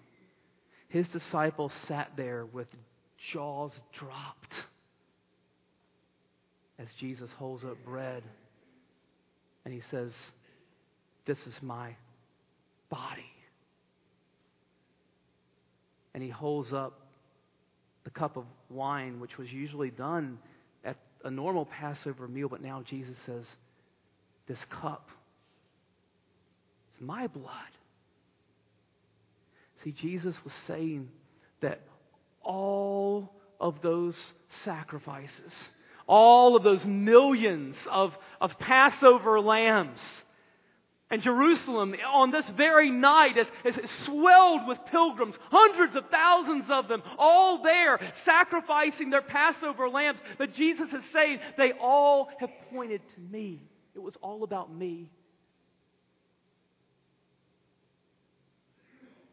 his 0.89 1.07
disciples 1.09 1.71
sat 1.87 2.11
there 2.17 2.45
with 2.45 2.67
jaws 3.31 3.71
dropped 3.97 4.53
as 6.79 6.87
Jesus 6.99 7.29
holds 7.37 7.63
up 7.63 7.77
bread 7.85 8.23
and 9.65 9.73
he 9.73 9.81
says, 9.91 10.11
This 11.25 11.37
is 11.39 11.53
my 11.61 11.95
body. 12.89 13.25
And 16.13 16.23
he 16.23 16.29
holds 16.29 16.73
up 16.73 16.99
the 18.03 18.09
cup 18.09 18.35
of 18.35 18.45
wine, 18.69 19.19
which 19.19 19.37
was 19.37 19.51
usually 19.51 19.91
done 19.91 20.39
at 20.83 20.97
a 21.23 21.29
normal 21.29 21.65
Passover 21.65 22.27
meal, 22.27 22.49
but 22.49 22.61
now 22.61 22.83
Jesus 22.87 23.15
says, 23.25 23.45
This 24.47 24.59
cup 24.81 25.09
is 26.95 27.01
my 27.01 27.27
blood. 27.27 27.51
See, 29.83 29.91
Jesus 29.91 30.35
was 30.43 30.53
saying 30.67 31.09
that 31.61 31.81
all 32.43 33.33
of 33.59 33.81
those 33.81 34.17
sacrifices, 34.63 35.51
all 36.07 36.55
of 36.55 36.63
those 36.63 36.83
millions 36.85 37.75
of, 37.89 38.13
of 38.39 38.57
Passover 38.59 39.39
lambs, 39.39 39.99
and 41.11 41.21
Jerusalem 41.21 41.93
on 42.13 42.31
this 42.31 42.49
very 42.51 42.89
night 42.89 43.37
is, 43.37 43.47
is 43.65 43.91
swelled 44.05 44.65
with 44.65 44.79
pilgrims, 44.85 45.35
hundreds 45.51 45.97
of 45.97 46.05
thousands 46.09 46.65
of 46.69 46.87
them, 46.87 47.03
all 47.17 47.61
there 47.61 47.99
sacrificing 48.23 49.09
their 49.09 49.21
Passover 49.21 49.89
lambs. 49.89 50.19
But 50.37 50.53
Jesus 50.53 50.87
is 50.87 51.03
saying 51.11 51.39
they 51.57 51.73
all 51.73 52.29
have 52.39 52.49
pointed 52.73 53.01
to 53.15 53.19
me. 53.19 53.61
It 53.93 54.01
was 54.01 54.15
all 54.21 54.43
about 54.43 54.73
me. 54.73 55.11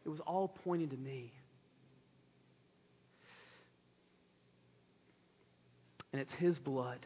It 0.03 0.09
was 0.09 0.19
all 0.19 0.49
pointing 0.65 0.89
to 0.89 0.97
me. 0.97 1.31
And 6.11 6.21
it's 6.21 6.33
His 6.33 6.57
blood 6.59 6.99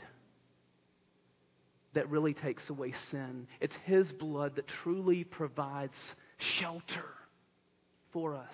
that 1.93 2.09
really 2.09 2.33
takes 2.33 2.67
away 2.69 2.93
sin. 3.11 3.47
It's 3.61 3.75
His 3.85 4.11
blood 4.13 4.55
that 4.55 4.67
truly 4.83 5.23
provides 5.23 5.93
shelter 6.59 7.05
for 8.11 8.35
us. 8.35 8.53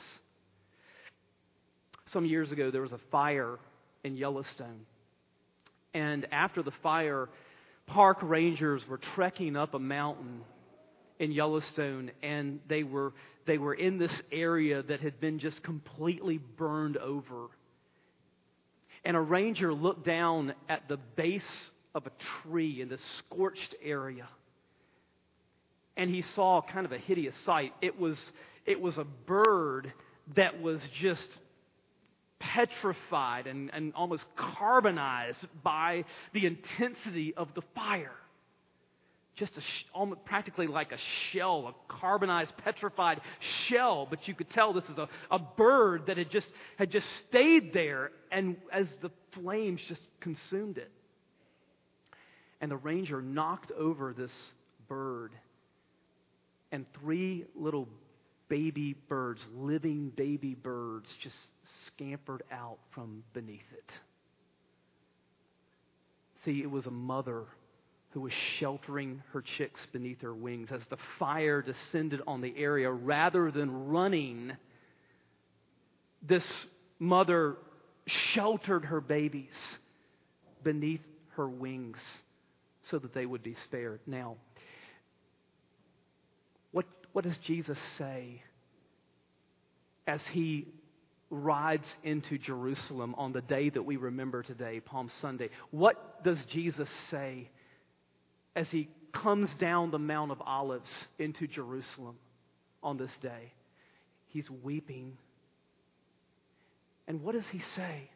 Some 2.11 2.25
years 2.25 2.51
ago, 2.51 2.71
there 2.71 2.81
was 2.81 2.91
a 2.91 2.99
fire 3.11 3.57
in 4.03 4.17
Yellowstone. 4.17 4.81
And 5.93 6.27
after 6.31 6.63
the 6.63 6.71
fire, 6.83 7.29
park 7.87 8.17
rangers 8.21 8.83
were 8.87 8.99
trekking 9.15 9.55
up 9.55 9.73
a 9.73 9.79
mountain 9.79 10.41
in 11.19 11.31
Yellowstone, 11.31 12.11
and 12.23 12.59
they 12.67 12.83
were, 12.83 13.13
they 13.45 13.57
were 13.57 13.73
in 13.73 13.97
this 13.97 14.13
area 14.31 14.81
that 14.83 15.01
had 15.01 15.19
been 15.19 15.39
just 15.39 15.61
completely 15.63 16.37
burned 16.37 16.97
over. 16.97 17.47
And 19.05 19.15
a 19.15 19.21
ranger 19.21 19.73
looked 19.73 20.05
down 20.05 20.53
at 20.67 20.87
the 20.87 20.97
base 20.97 21.71
of 21.95 22.05
a 22.05 22.11
tree 22.43 22.81
in 22.81 22.89
this 22.89 23.03
scorched 23.17 23.75
area. 23.83 24.27
And 25.97 26.09
he 26.09 26.21
saw 26.35 26.61
kind 26.61 26.85
of 26.85 26.91
a 26.91 26.97
hideous 26.97 27.35
sight. 27.45 27.73
It 27.81 27.99
was, 27.99 28.17
it 28.65 28.79
was 28.79 28.97
a 28.97 29.03
bird 29.03 29.91
that 30.35 30.61
was 30.61 30.81
just 30.99 31.27
petrified 32.39 33.47
and, 33.47 33.69
and 33.73 33.93
almost 33.95 34.23
carbonized 34.35 35.45
by 35.63 36.05
the 36.33 36.45
intensity 36.45 37.33
of 37.35 37.53
the 37.53 37.61
fire. 37.75 38.13
Just 39.35 39.55
a, 39.57 39.61
almost 39.93 40.25
practically 40.25 40.67
like 40.67 40.91
a 40.91 40.97
shell, 41.31 41.67
a 41.67 41.93
carbonized, 41.93 42.51
petrified 42.57 43.21
shell, 43.67 44.05
but 44.09 44.27
you 44.27 44.33
could 44.33 44.49
tell 44.49 44.73
this 44.73 44.89
is 44.89 44.97
a, 44.97 45.07
a 45.31 45.39
bird 45.39 46.07
that 46.07 46.17
had 46.17 46.29
just, 46.29 46.47
had 46.77 46.91
just 46.91 47.07
stayed 47.29 47.71
there 47.73 48.11
and 48.31 48.57
as 48.71 48.87
the 49.01 49.11
flames 49.31 49.79
just 49.87 50.01
consumed 50.19 50.77
it. 50.77 50.91
And 52.61 52.69
the 52.69 52.77
ranger 52.77 53.21
knocked 53.21 53.71
over 53.71 54.13
this 54.13 54.31
bird, 54.89 55.31
and 56.71 56.85
three 57.01 57.45
little 57.55 57.87
baby 58.49 58.95
birds, 59.07 59.41
living 59.55 60.11
baby 60.15 60.55
birds, 60.55 61.15
just 61.21 61.37
scampered 61.87 62.43
out 62.51 62.79
from 62.91 63.23
beneath 63.33 63.61
it. 63.71 63.91
See, 66.43 66.61
it 66.61 66.69
was 66.69 66.85
a 66.85 66.91
mother 66.91 67.43
who 68.11 68.21
was 68.21 68.33
sheltering 68.57 69.21
her 69.33 69.41
chicks 69.41 69.79
beneath 69.91 70.21
her 70.21 70.33
wings 70.33 70.69
as 70.71 70.81
the 70.89 70.97
fire 71.19 71.61
descended 71.61 72.21
on 72.25 72.41
the 72.41 72.53
area. 72.57 72.91
Rather 72.91 73.51
than 73.51 73.87
running, 73.87 74.51
this 76.27 76.43
mother 76.97 77.55
sheltered 78.07 78.85
her 78.85 78.99
babies 78.99 79.53
beneath 80.63 81.01
her 81.35 81.47
wings 81.47 81.99
so 82.89 82.97
that 82.97 83.13
they 83.13 83.25
would 83.25 83.43
be 83.43 83.55
spared. 83.65 83.99
Now, 84.07 84.37
what, 86.71 86.85
what 87.13 87.23
does 87.23 87.37
Jesus 87.37 87.77
say 87.97 88.41
as 90.07 90.21
he 90.31 90.67
rides 91.29 91.85
into 92.03 92.39
Jerusalem 92.39 93.13
on 93.19 93.33
the 93.33 93.41
day 93.41 93.69
that 93.69 93.83
we 93.83 93.97
remember 93.97 94.41
today, 94.41 94.79
Palm 94.79 95.11
Sunday? 95.21 95.49
What 95.69 96.23
does 96.23 96.43
Jesus 96.45 96.89
say 97.11 97.49
as 98.59 98.69
he 98.69 98.89
comes 99.13 99.49
down 99.57 99.89
the 99.89 99.97
Mount 99.97 100.31
of 100.31 100.41
Olives 100.41 100.89
into 101.17 101.47
Jerusalem 101.47 102.17
on 102.83 102.97
this 102.97 103.11
day? 103.21 103.53
He's 104.27 104.49
weeping. 104.49 105.17
And 107.07 107.23
what 107.23 107.35
does 107.35 107.47
he 107.53 107.61
say? 107.77 108.09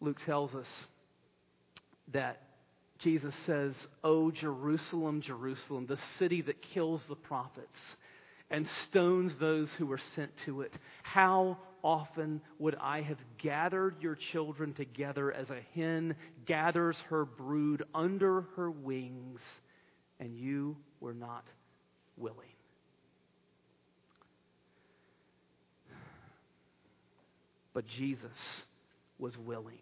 Luke 0.00 0.16
tells 0.24 0.54
us 0.54 0.66
that 2.14 2.40
Jesus 2.98 3.34
says, 3.44 3.74
Oh, 4.02 4.30
Jerusalem, 4.30 5.20
Jerusalem, 5.20 5.84
the 5.86 5.98
city 6.18 6.40
that 6.40 6.62
kills 6.62 7.02
the 7.10 7.14
prophets 7.14 7.78
and 8.50 8.66
stones 8.88 9.32
those 9.38 9.70
who 9.74 9.84
were 9.84 10.00
sent 10.14 10.30
to 10.46 10.62
it. 10.62 10.72
How 11.02 11.58
often 11.82 12.40
would 12.58 12.76
I 12.80 13.02
have 13.02 13.18
gathered 13.38 13.96
your 14.00 14.16
children 14.32 14.72
together 14.74 15.32
as 15.32 15.48
a 15.50 15.60
hen 15.74 16.14
gathers 16.46 16.96
her 17.08 17.24
brood 17.24 17.84
under 17.94 18.42
her 18.56 18.70
wings, 18.70 19.40
and 20.20 20.36
you 20.36 20.76
were 21.00 21.14
not 21.14 21.44
willing? 22.16 22.48
But 27.74 27.86
Jesus 27.86 28.30
was 29.18 29.36
willing. 29.38 29.78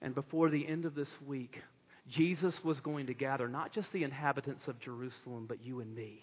And 0.00 0.14
before 0.14 0.50
the 0.50 0.66
end 0.68 0.84
of 0.84 0.94
this 0.94 1.08
week, 1.26 1.60
Jesus 2.08 2.54
was 2.62 2.78
going 2.80 3.06
to 3.06 3.14
gather 3.14 3.48
not 3.48 3.72
just 3.72 3.90
the 3.92 4.04
inhabitants 4.04 4.62
of 4.68 4.78
Jerusalem, 4.78 5.46
but 5.48 5.64
you 5.64 5.80
and 5.80 5.94
me 5.94 6.20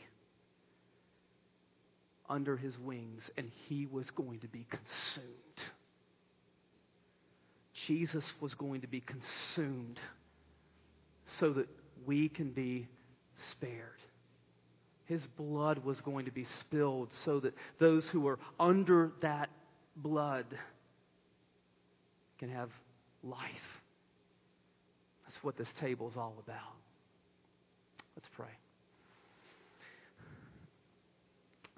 under 2.29 2.57
his 2.57 2.77
wings, 2.79 3.23
and 3.37 3.51
he 3.67 3.85
was 3.85 4.09
going 4.11 4.39
to 4.39 4.47
be 4.47 4.65
consumed. 4.69 5.27
Jesus 7.87 8.23
was 8.39 8.53
going 8.53 8.81
to 8.81 8.87
be 8.87 9.01
consumed 9.01 9.99
so 11.39 11.51
that 11.53 11.67
we 12.05 12.29
can 12.29 12.51
be 12.51 12.87
spared. 13.51 13.89
His 15.05 15.21
blood 15.37 15.83
was 15.83 15.99
going 16.01 16.25
to 16.25 16.31
be 16.31 16.45
spilled 16.61 17.09
so 17.25 17.39
that 17.41 17.53
those 17.79 18.07
who 18.07 18.27
are 18.27 18.39
under 18.59 19.11
that 19.21 19.49
blood 19.95 20.45
can 22.39 22.49
have 22.49 22.69
life. 23.21 23.39
That's 25.25 25.43
what 25.43 25.57
this 25.57 25.67
table 25.79 26.09
is 26.09 26.15
all 26.15 26.35
about. 26.45 26.57
Let's 28.15 28.29
pray. 28.35 28.62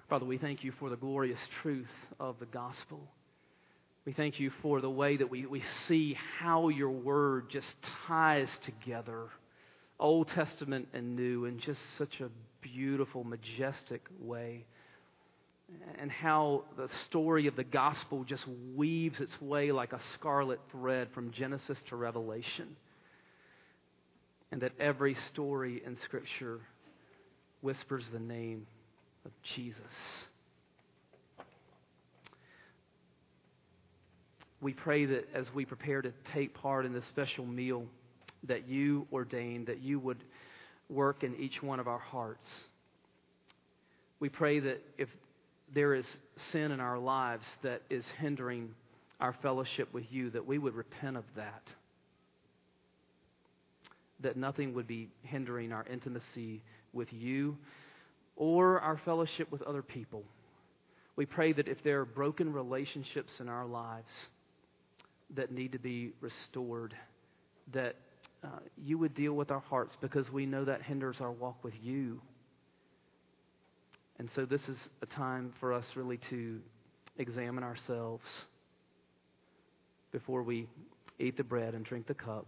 Father, 0.08 0.24
we 0.24 0.38
thank 0.38 0.62
you 0.62 0.72
for 0.78 0.88
the 0.88 0.96
glorious 0.96 1.40
truth 1.62 1.90
of 2.20 2.38
the 2.38 2.46
gospel. 2.46 3.00
We 4.04 4.12
thank 4.12 4.38
you 4.38 4.52
for 4.62 4.80
the 4.80 4.88
way 4.90 5.16
that 5.16 5.28
we, 5.28 5.46
we 5.46 5.64
see 5.88 6.16
how 6.38 6.68
your 6.68 6.90
word 6.90 7.50
just 7.50 7.74
ties 8.06 8.48
together 8.64 9.24
Old 9.98 10.28
Testament 10.28 10.88
and 10.92 11.16
New 11.16 11.46
in 11.46 11.58
just 11.58 11.80
such 11.98 12.20
a 12.20 12.28
beautiful, 12.60 13.24
majestic 13.24 14.06
way. 14.20 14.64
And 15.98 16.10
how 16.10 16.64
the 16.76 16.88
story 17.06 17.48
of 17.48 17.56
the 17.56 17.64
gospel 17.64 18.22
just 18.22 18.44
weaves 18.76 19.18
its 19.20 19.40
way 19.40 19.72
like 19.72 19.92
a 19.92 20.00
scarlet 20.12 20.60
thread 20.70 21.08
from 21.12 21.32
Genesis 21.32 21.78
to 21.88 21.96
Revelation 21.96 22.76
and 24.52 24.60
that 24.60 24.72
every 24.78 25.16
story 25.32 25.82
in 25.84 25.98
Scripture 26.04 26.60
whispers 27.62 28.06
the 28.12 28.20
name 28.20 28.68
of 29.26 29.32
Jesus. 29.42 29.82
We 34.60 34.72
pray 34.72 35.04
that 35.04 35.28
as 35.34 35.52
we 35.52 35.66
prepare 35.66 36.00
to 36.00 36.12
take 36.32 36.54
part 36.54 36.86
in 36.86 36.94
this 36.94 37.04
special 37.06 37.44
meal 37.44 37.84
that 38.44 38.66
you 38.68 39.06
ordained, 39.12 39.66
that 39.66 39.82
you 39.82 39.98
would 39.98 40.22
work 40.88 41.22
in 41.22 41.36
each 41.36 41.62
one 41.62 41.80
of 41.80 41.88
our 41.88 41.98
hearts. 41.98 42.48
We 44.18 44.28
pray 44.28 44.60
that 44.60 44.82
if 44.96 45.08
there 45.74 45.94
is 45.94 46.06
sin 46.52 46.72
in 46.72 46.80
our 46.80 46.98
lives 46.98 47.44
that 47.62 47.82
is 47.90 48.04
hindering 48.18 48.74
our 49.20 49.34
fellowship 49.42 49.92
with 49.92 50.04
you, 50.10 50.30
that 50.30 50.46
we 50.46 50.58
would 50.58 50.74
repent 50.74 51.16
of 51.16 51.24
that 51.34 51.62
that 54.20 54.36
nothing 54.36 54.74
would 54.74 54.86
be 54.86 55.08
hindering 55.22 55.72
our 55.72 55.84
intimacy 55.90 56.62
with 56.92 57.12
you 57.12 57.56
or 58.36 58.80
our 58.80 59.00
fellowship 59.04 59.50
with 59.50 59.62
other 59.62 59.82
people. 59.82 60.22
We 61.16 61.26
pray 61.26 61.52
that 61.52 61.68
if 61.68 61.82
there 61.82 62.00
are 62.00 62.04
broken 62.04 62.52
relationships 62.52 63.32
in 63.40 63.48
our 63.48 63.66
lives 63.66 64.12
that 65.34 65.50
need 65.50 65.72
to 65.72 65.78
be 65.78 66.12
restored, 66.20 66.94
that 67.72 67.96
uh, 68.44 68.48
you 68.76 68.98
would 68.98 69.14
deal 69.14 69.32
with 69.32 69.50
our 69.50 69.60
hearts 69.60 69.96
because 70.00 70.30
we 70.30 70.46
know 70.46 70.64
that 70.66 70.82
hinders 70.82 71.20
our 71.20 71.32
walk 71.32 71.64
with 71.64 71.74
you. 71.82 72.20
And 74.18 74.30
so 74.34 74.44
this 74.44 74.62
is 74.68 74.78
a 75.02 75.06
time 75.06 75.52
for 75.58 75.72
us 75.72 75.84
really 75.94 76.18
to 76.30 76.60
examine 77.18 77.64
ourselves 77.64 78.24
before 80.12 80.42
we 80.42 80.68
eat 81.18 81.36
the 81.36 81.44
bread 81.44 81.74
and 81.74 81.84
drink 81.84 82.06
the 82.06 82.14
cup 82.14 82.46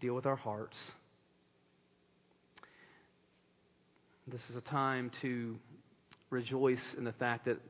deal 0.00 0.14
with 0.14 0.26
our 0.26 0.36
hearts. 0.36 0.76
This 4.28 4.40
is 4.50 4.56
a 4.56 4.60
time 4.60 5.12
to 5.22 5.56
rejoice 6.30 6.82
in 6.98 7.04
the 7.04 7.12
fact 7.12 7.44
that 7.44 7.60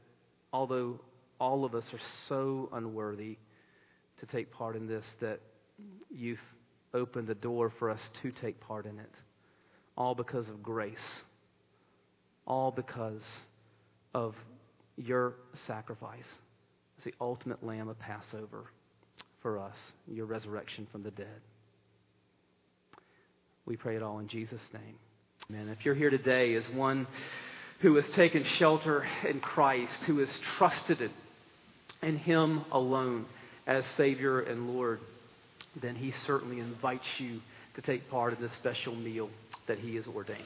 although 0.52 0.98
all 1.38 1.66
of 1.66 1.74
us 1.74 1.84
are 1.92 2.00
so 2.28 2.70
unworthy 2.72 3.36
to 4.20 4.26
take 4.26 4.50
part 4.50 4.74
in 4.74 4.86
this, 4.86 5.04
that 5.20 5.40
you've 6.10 6.40
opened 6.94 7.26
the 7.26 7.34
door 7.34 7.70
for 7.78 7.90
us 7.90 8.00
to 8.22 8.32
take 8.32 8.58
part 8.60 8.86
in 8.86 8.98
it. 8.98 9.12
All 9.98 10.14
because 10.14 10.48
of 10.48 10.62
grace. 10.62 10.96
All 12.46 12.70
because 12.70 13.22
of 14.14 14.34
your 14.96 15.34
sacrifice 15.66 16.24
as 16.96 17.04
the 17.04 17.12
ultimate 17.20 17.62
lamb 17.62 17.88
of 17.88 17.98
Passover 17.98 18.64
for 19.42 19.58
us, 19.58 19.76
your 20.08 20.24
resurrection 20.24 20.86
from 20.90 21.02
the 21.02 21.10
dead. 21.10 21.40
We 23.66 23.76
pray 23.76 23.96
it 23.96 24.02
all 24.02 24.20
in 24.20 24.28
Jesus' 24.28 24.62
name. 24.72 24.96
Amen. 25.48 25.68
If 25.68 25.84
you're 25.84 25.94
here 25.94 26.10
today 26.10 26.54
as 26.54 26.68
one 26.70 27.06
who 27.80 27.94
has 27.96 28.04
taken 28.14 28.42
shelter 28.58 29.06
in 29.28 29.38
Christ, 29.38 29.92
who 30.06 30.18
has 30.18 30.28
trusted 30.58 31.10
in 32.02 32.16
Him 32.16 32.64
alone 32.72 33.26
as 33.64 33.84
Savior 33.96 34.40
and 34.40 34.68
Lord, 34.74 34.98
then 35.80 35.94
He 35.94 36.10
certainly 36.26 36.58
invites 36.58 37.06
you 37.18 37.40
to 37.76 37.82
take 37.82 38.10
part 38.10 38.36
in 38.36 38.42
this 38.42 38.52
special 38.54 38.96
meal 38.96 39.30
that 39.68 39.78
He 39.78 39.94
has 39.94 40.06
ordained. 40.08 40.42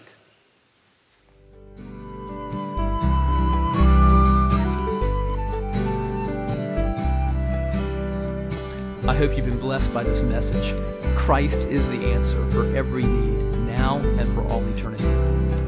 I 9.08 9.16
hope 9.16 9.34
you've 9.34 9.46
been 9.46 9.60
blessed 9.60 9.94
by 9.94 10.04
this 10.04 10.22
message. 10.24 11.16
Christ 11.24 11.54
is 11.54 11.82
the 11.86 12.12
answer 12.12 12.50
for 12.52 12.76
every 12.76 13.04
need, 13.04 13.59
now 13.80 13.96
and 13.96 14.28
for 14.34 14.44
all 14.44 14.60
eternity. 14.76 15.08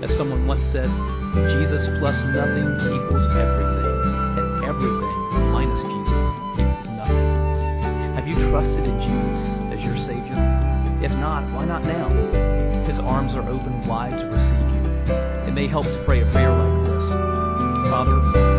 As 0.04 0.14
someone 0.18 0.46
once 0.46 0.60
said, 0.68 0.92
Jesus 1.56 1.80
plus 1.96 2.12
nothing 2.36 2.68
equals 2.92 3.24
everything, 3.40 3.88
and 4.36 4.48
everything 4.68 5.16
minus 5.48 5.80
Jesus 5.80 6.26
equals 6.60 6.92
nothing. 6.92 7.28
Have 8.12 8.28
you 8.28 8.36
trusted 8.52 8.84
in 8.84 8.96
Jesus 9.00 9.42
as 9.72 9.80
your 9.80 9.96
Savior? 10.04 10.36
If 11.00 11.12
not, 11.16 11.48
why 11.56 11.64
not 11.64 11.84
now? 11.84 12.12
His 12.84 12.98
arms 12.98 13.32
are 13.32 13.48
open 13.48 13.86
wide 13.88 14.18
to 14.18 14.26
receive 14.28 14.68
you. 14.76 14.82
It 15.48 15.54
may 15.54 15.66
help 15.66 15.86
to 15.86 16.02
pray 16.04 16.20
a 16.20 16.30
prayer 16.32 16.52
like 16.52 16.84
this 16.84 17.08
Father, 17.88 18.51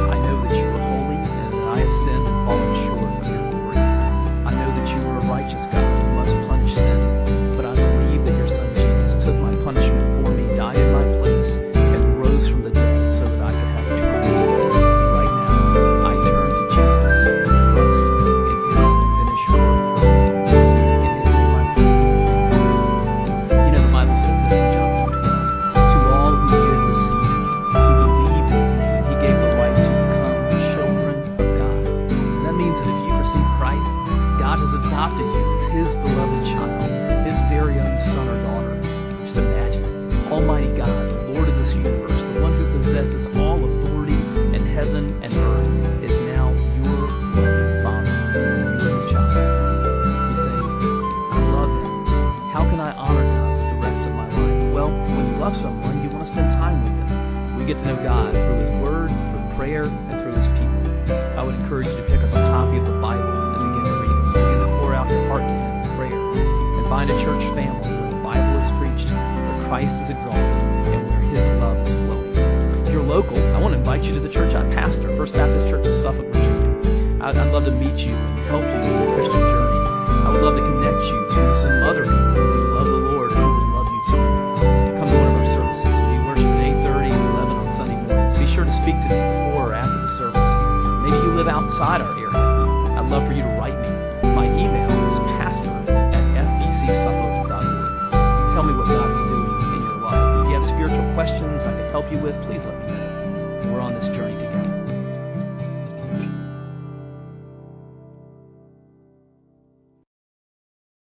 get 57.74 57.82
to 57.82 57.88
know 57.90 58.04
God 58.06 58.30
through 58.30 58.60
his 58.62 58.74
word, 58.86 59.10
through 59.10 59.58
prayer, 59.58 59.86
and 59.90 60.16
through 60.22 60.38
his 60.38 60.46
people. 60.62 60.82
I 61.10 61.42
would 61.42 61.58
encourage 61.58 61.90
you 61.90 61.98
to 61.98 62.06
pick 62.06 62.22
up 62.22 62.30
a 62.30 62.44
copy 62.54 62.78
of 62.78 62.86
the 62.86 62.98
Bible 63.02 63.26
and 63.26 63.60
begin 63.66 63.84
to 63.90 63.94
read 63.98 64.14
it. 64.14 64.26
Begin 64.38 64.60
to 64.62 64.70
pour 64.78 64.94
out 64.94 65.10
your 65.10 65.26
heart 65.26 65.42
to 65.42 65.54
him 65.58 65.74
in 65.82 65.90
prayer. 65.98 66.14
And 66.14 66.86
find 66.86 67.10
a 67.10 67.18
church 67.26 67.42
family 67.58 67.90
where 67.90 68.14
the 68.14 68.22
Bible 68.22 68.54
is 68.62 68.70
preached, 68.78 69.10
where 69.10 69.58
Christ 69.66 69.96
is 70.06 70.08
exalted, 70.14 70.54
and 70.94 71.02
where 71.10 71.24
his 71.34 71.46
love 71.58 71.78
is 71.82 71.90
flowing. 72.06 72.86
If 72.86 72.94
you're 72.94 73.06
local, 73.10 73.42
I 73.42 73.58
want 73.58 73.74
to 73.74 73.82
invite 73.82 74.06
you 74.06 74.14
to 74.14 74.22
the 74.22 74.30
church 74.30 74.54
I 74.54 74.62
pastor, 74.78 75.10
First 75.18 75.34
Baptist 75.34 75.66
Church 75.66 75.86
of 75.90 75.98
Suffolk, 76.06 76.30
Virginia. 76.30 77.26
I'd, 77.26 77.42
love 77.50 77.66
to 77.66 77.74
meet 77.74 77.98
you 78.06 78.14
and 78.14 78.46
help 78.54 78.62
you 78.62 78.80
in 78.86 78.94
your 79.02 79.10
Christian 79.18 79.42
journey. 79.42 79.82
I 80.26 80.30
would 80.30 80.46
love 80.46 80.58
to 80.60 80.62
connect 80.62 81.02
you 81.10 81.18
to 81.26 81.42
some 81.64 81.76
other 81.90 82.04
people 82.06 82.23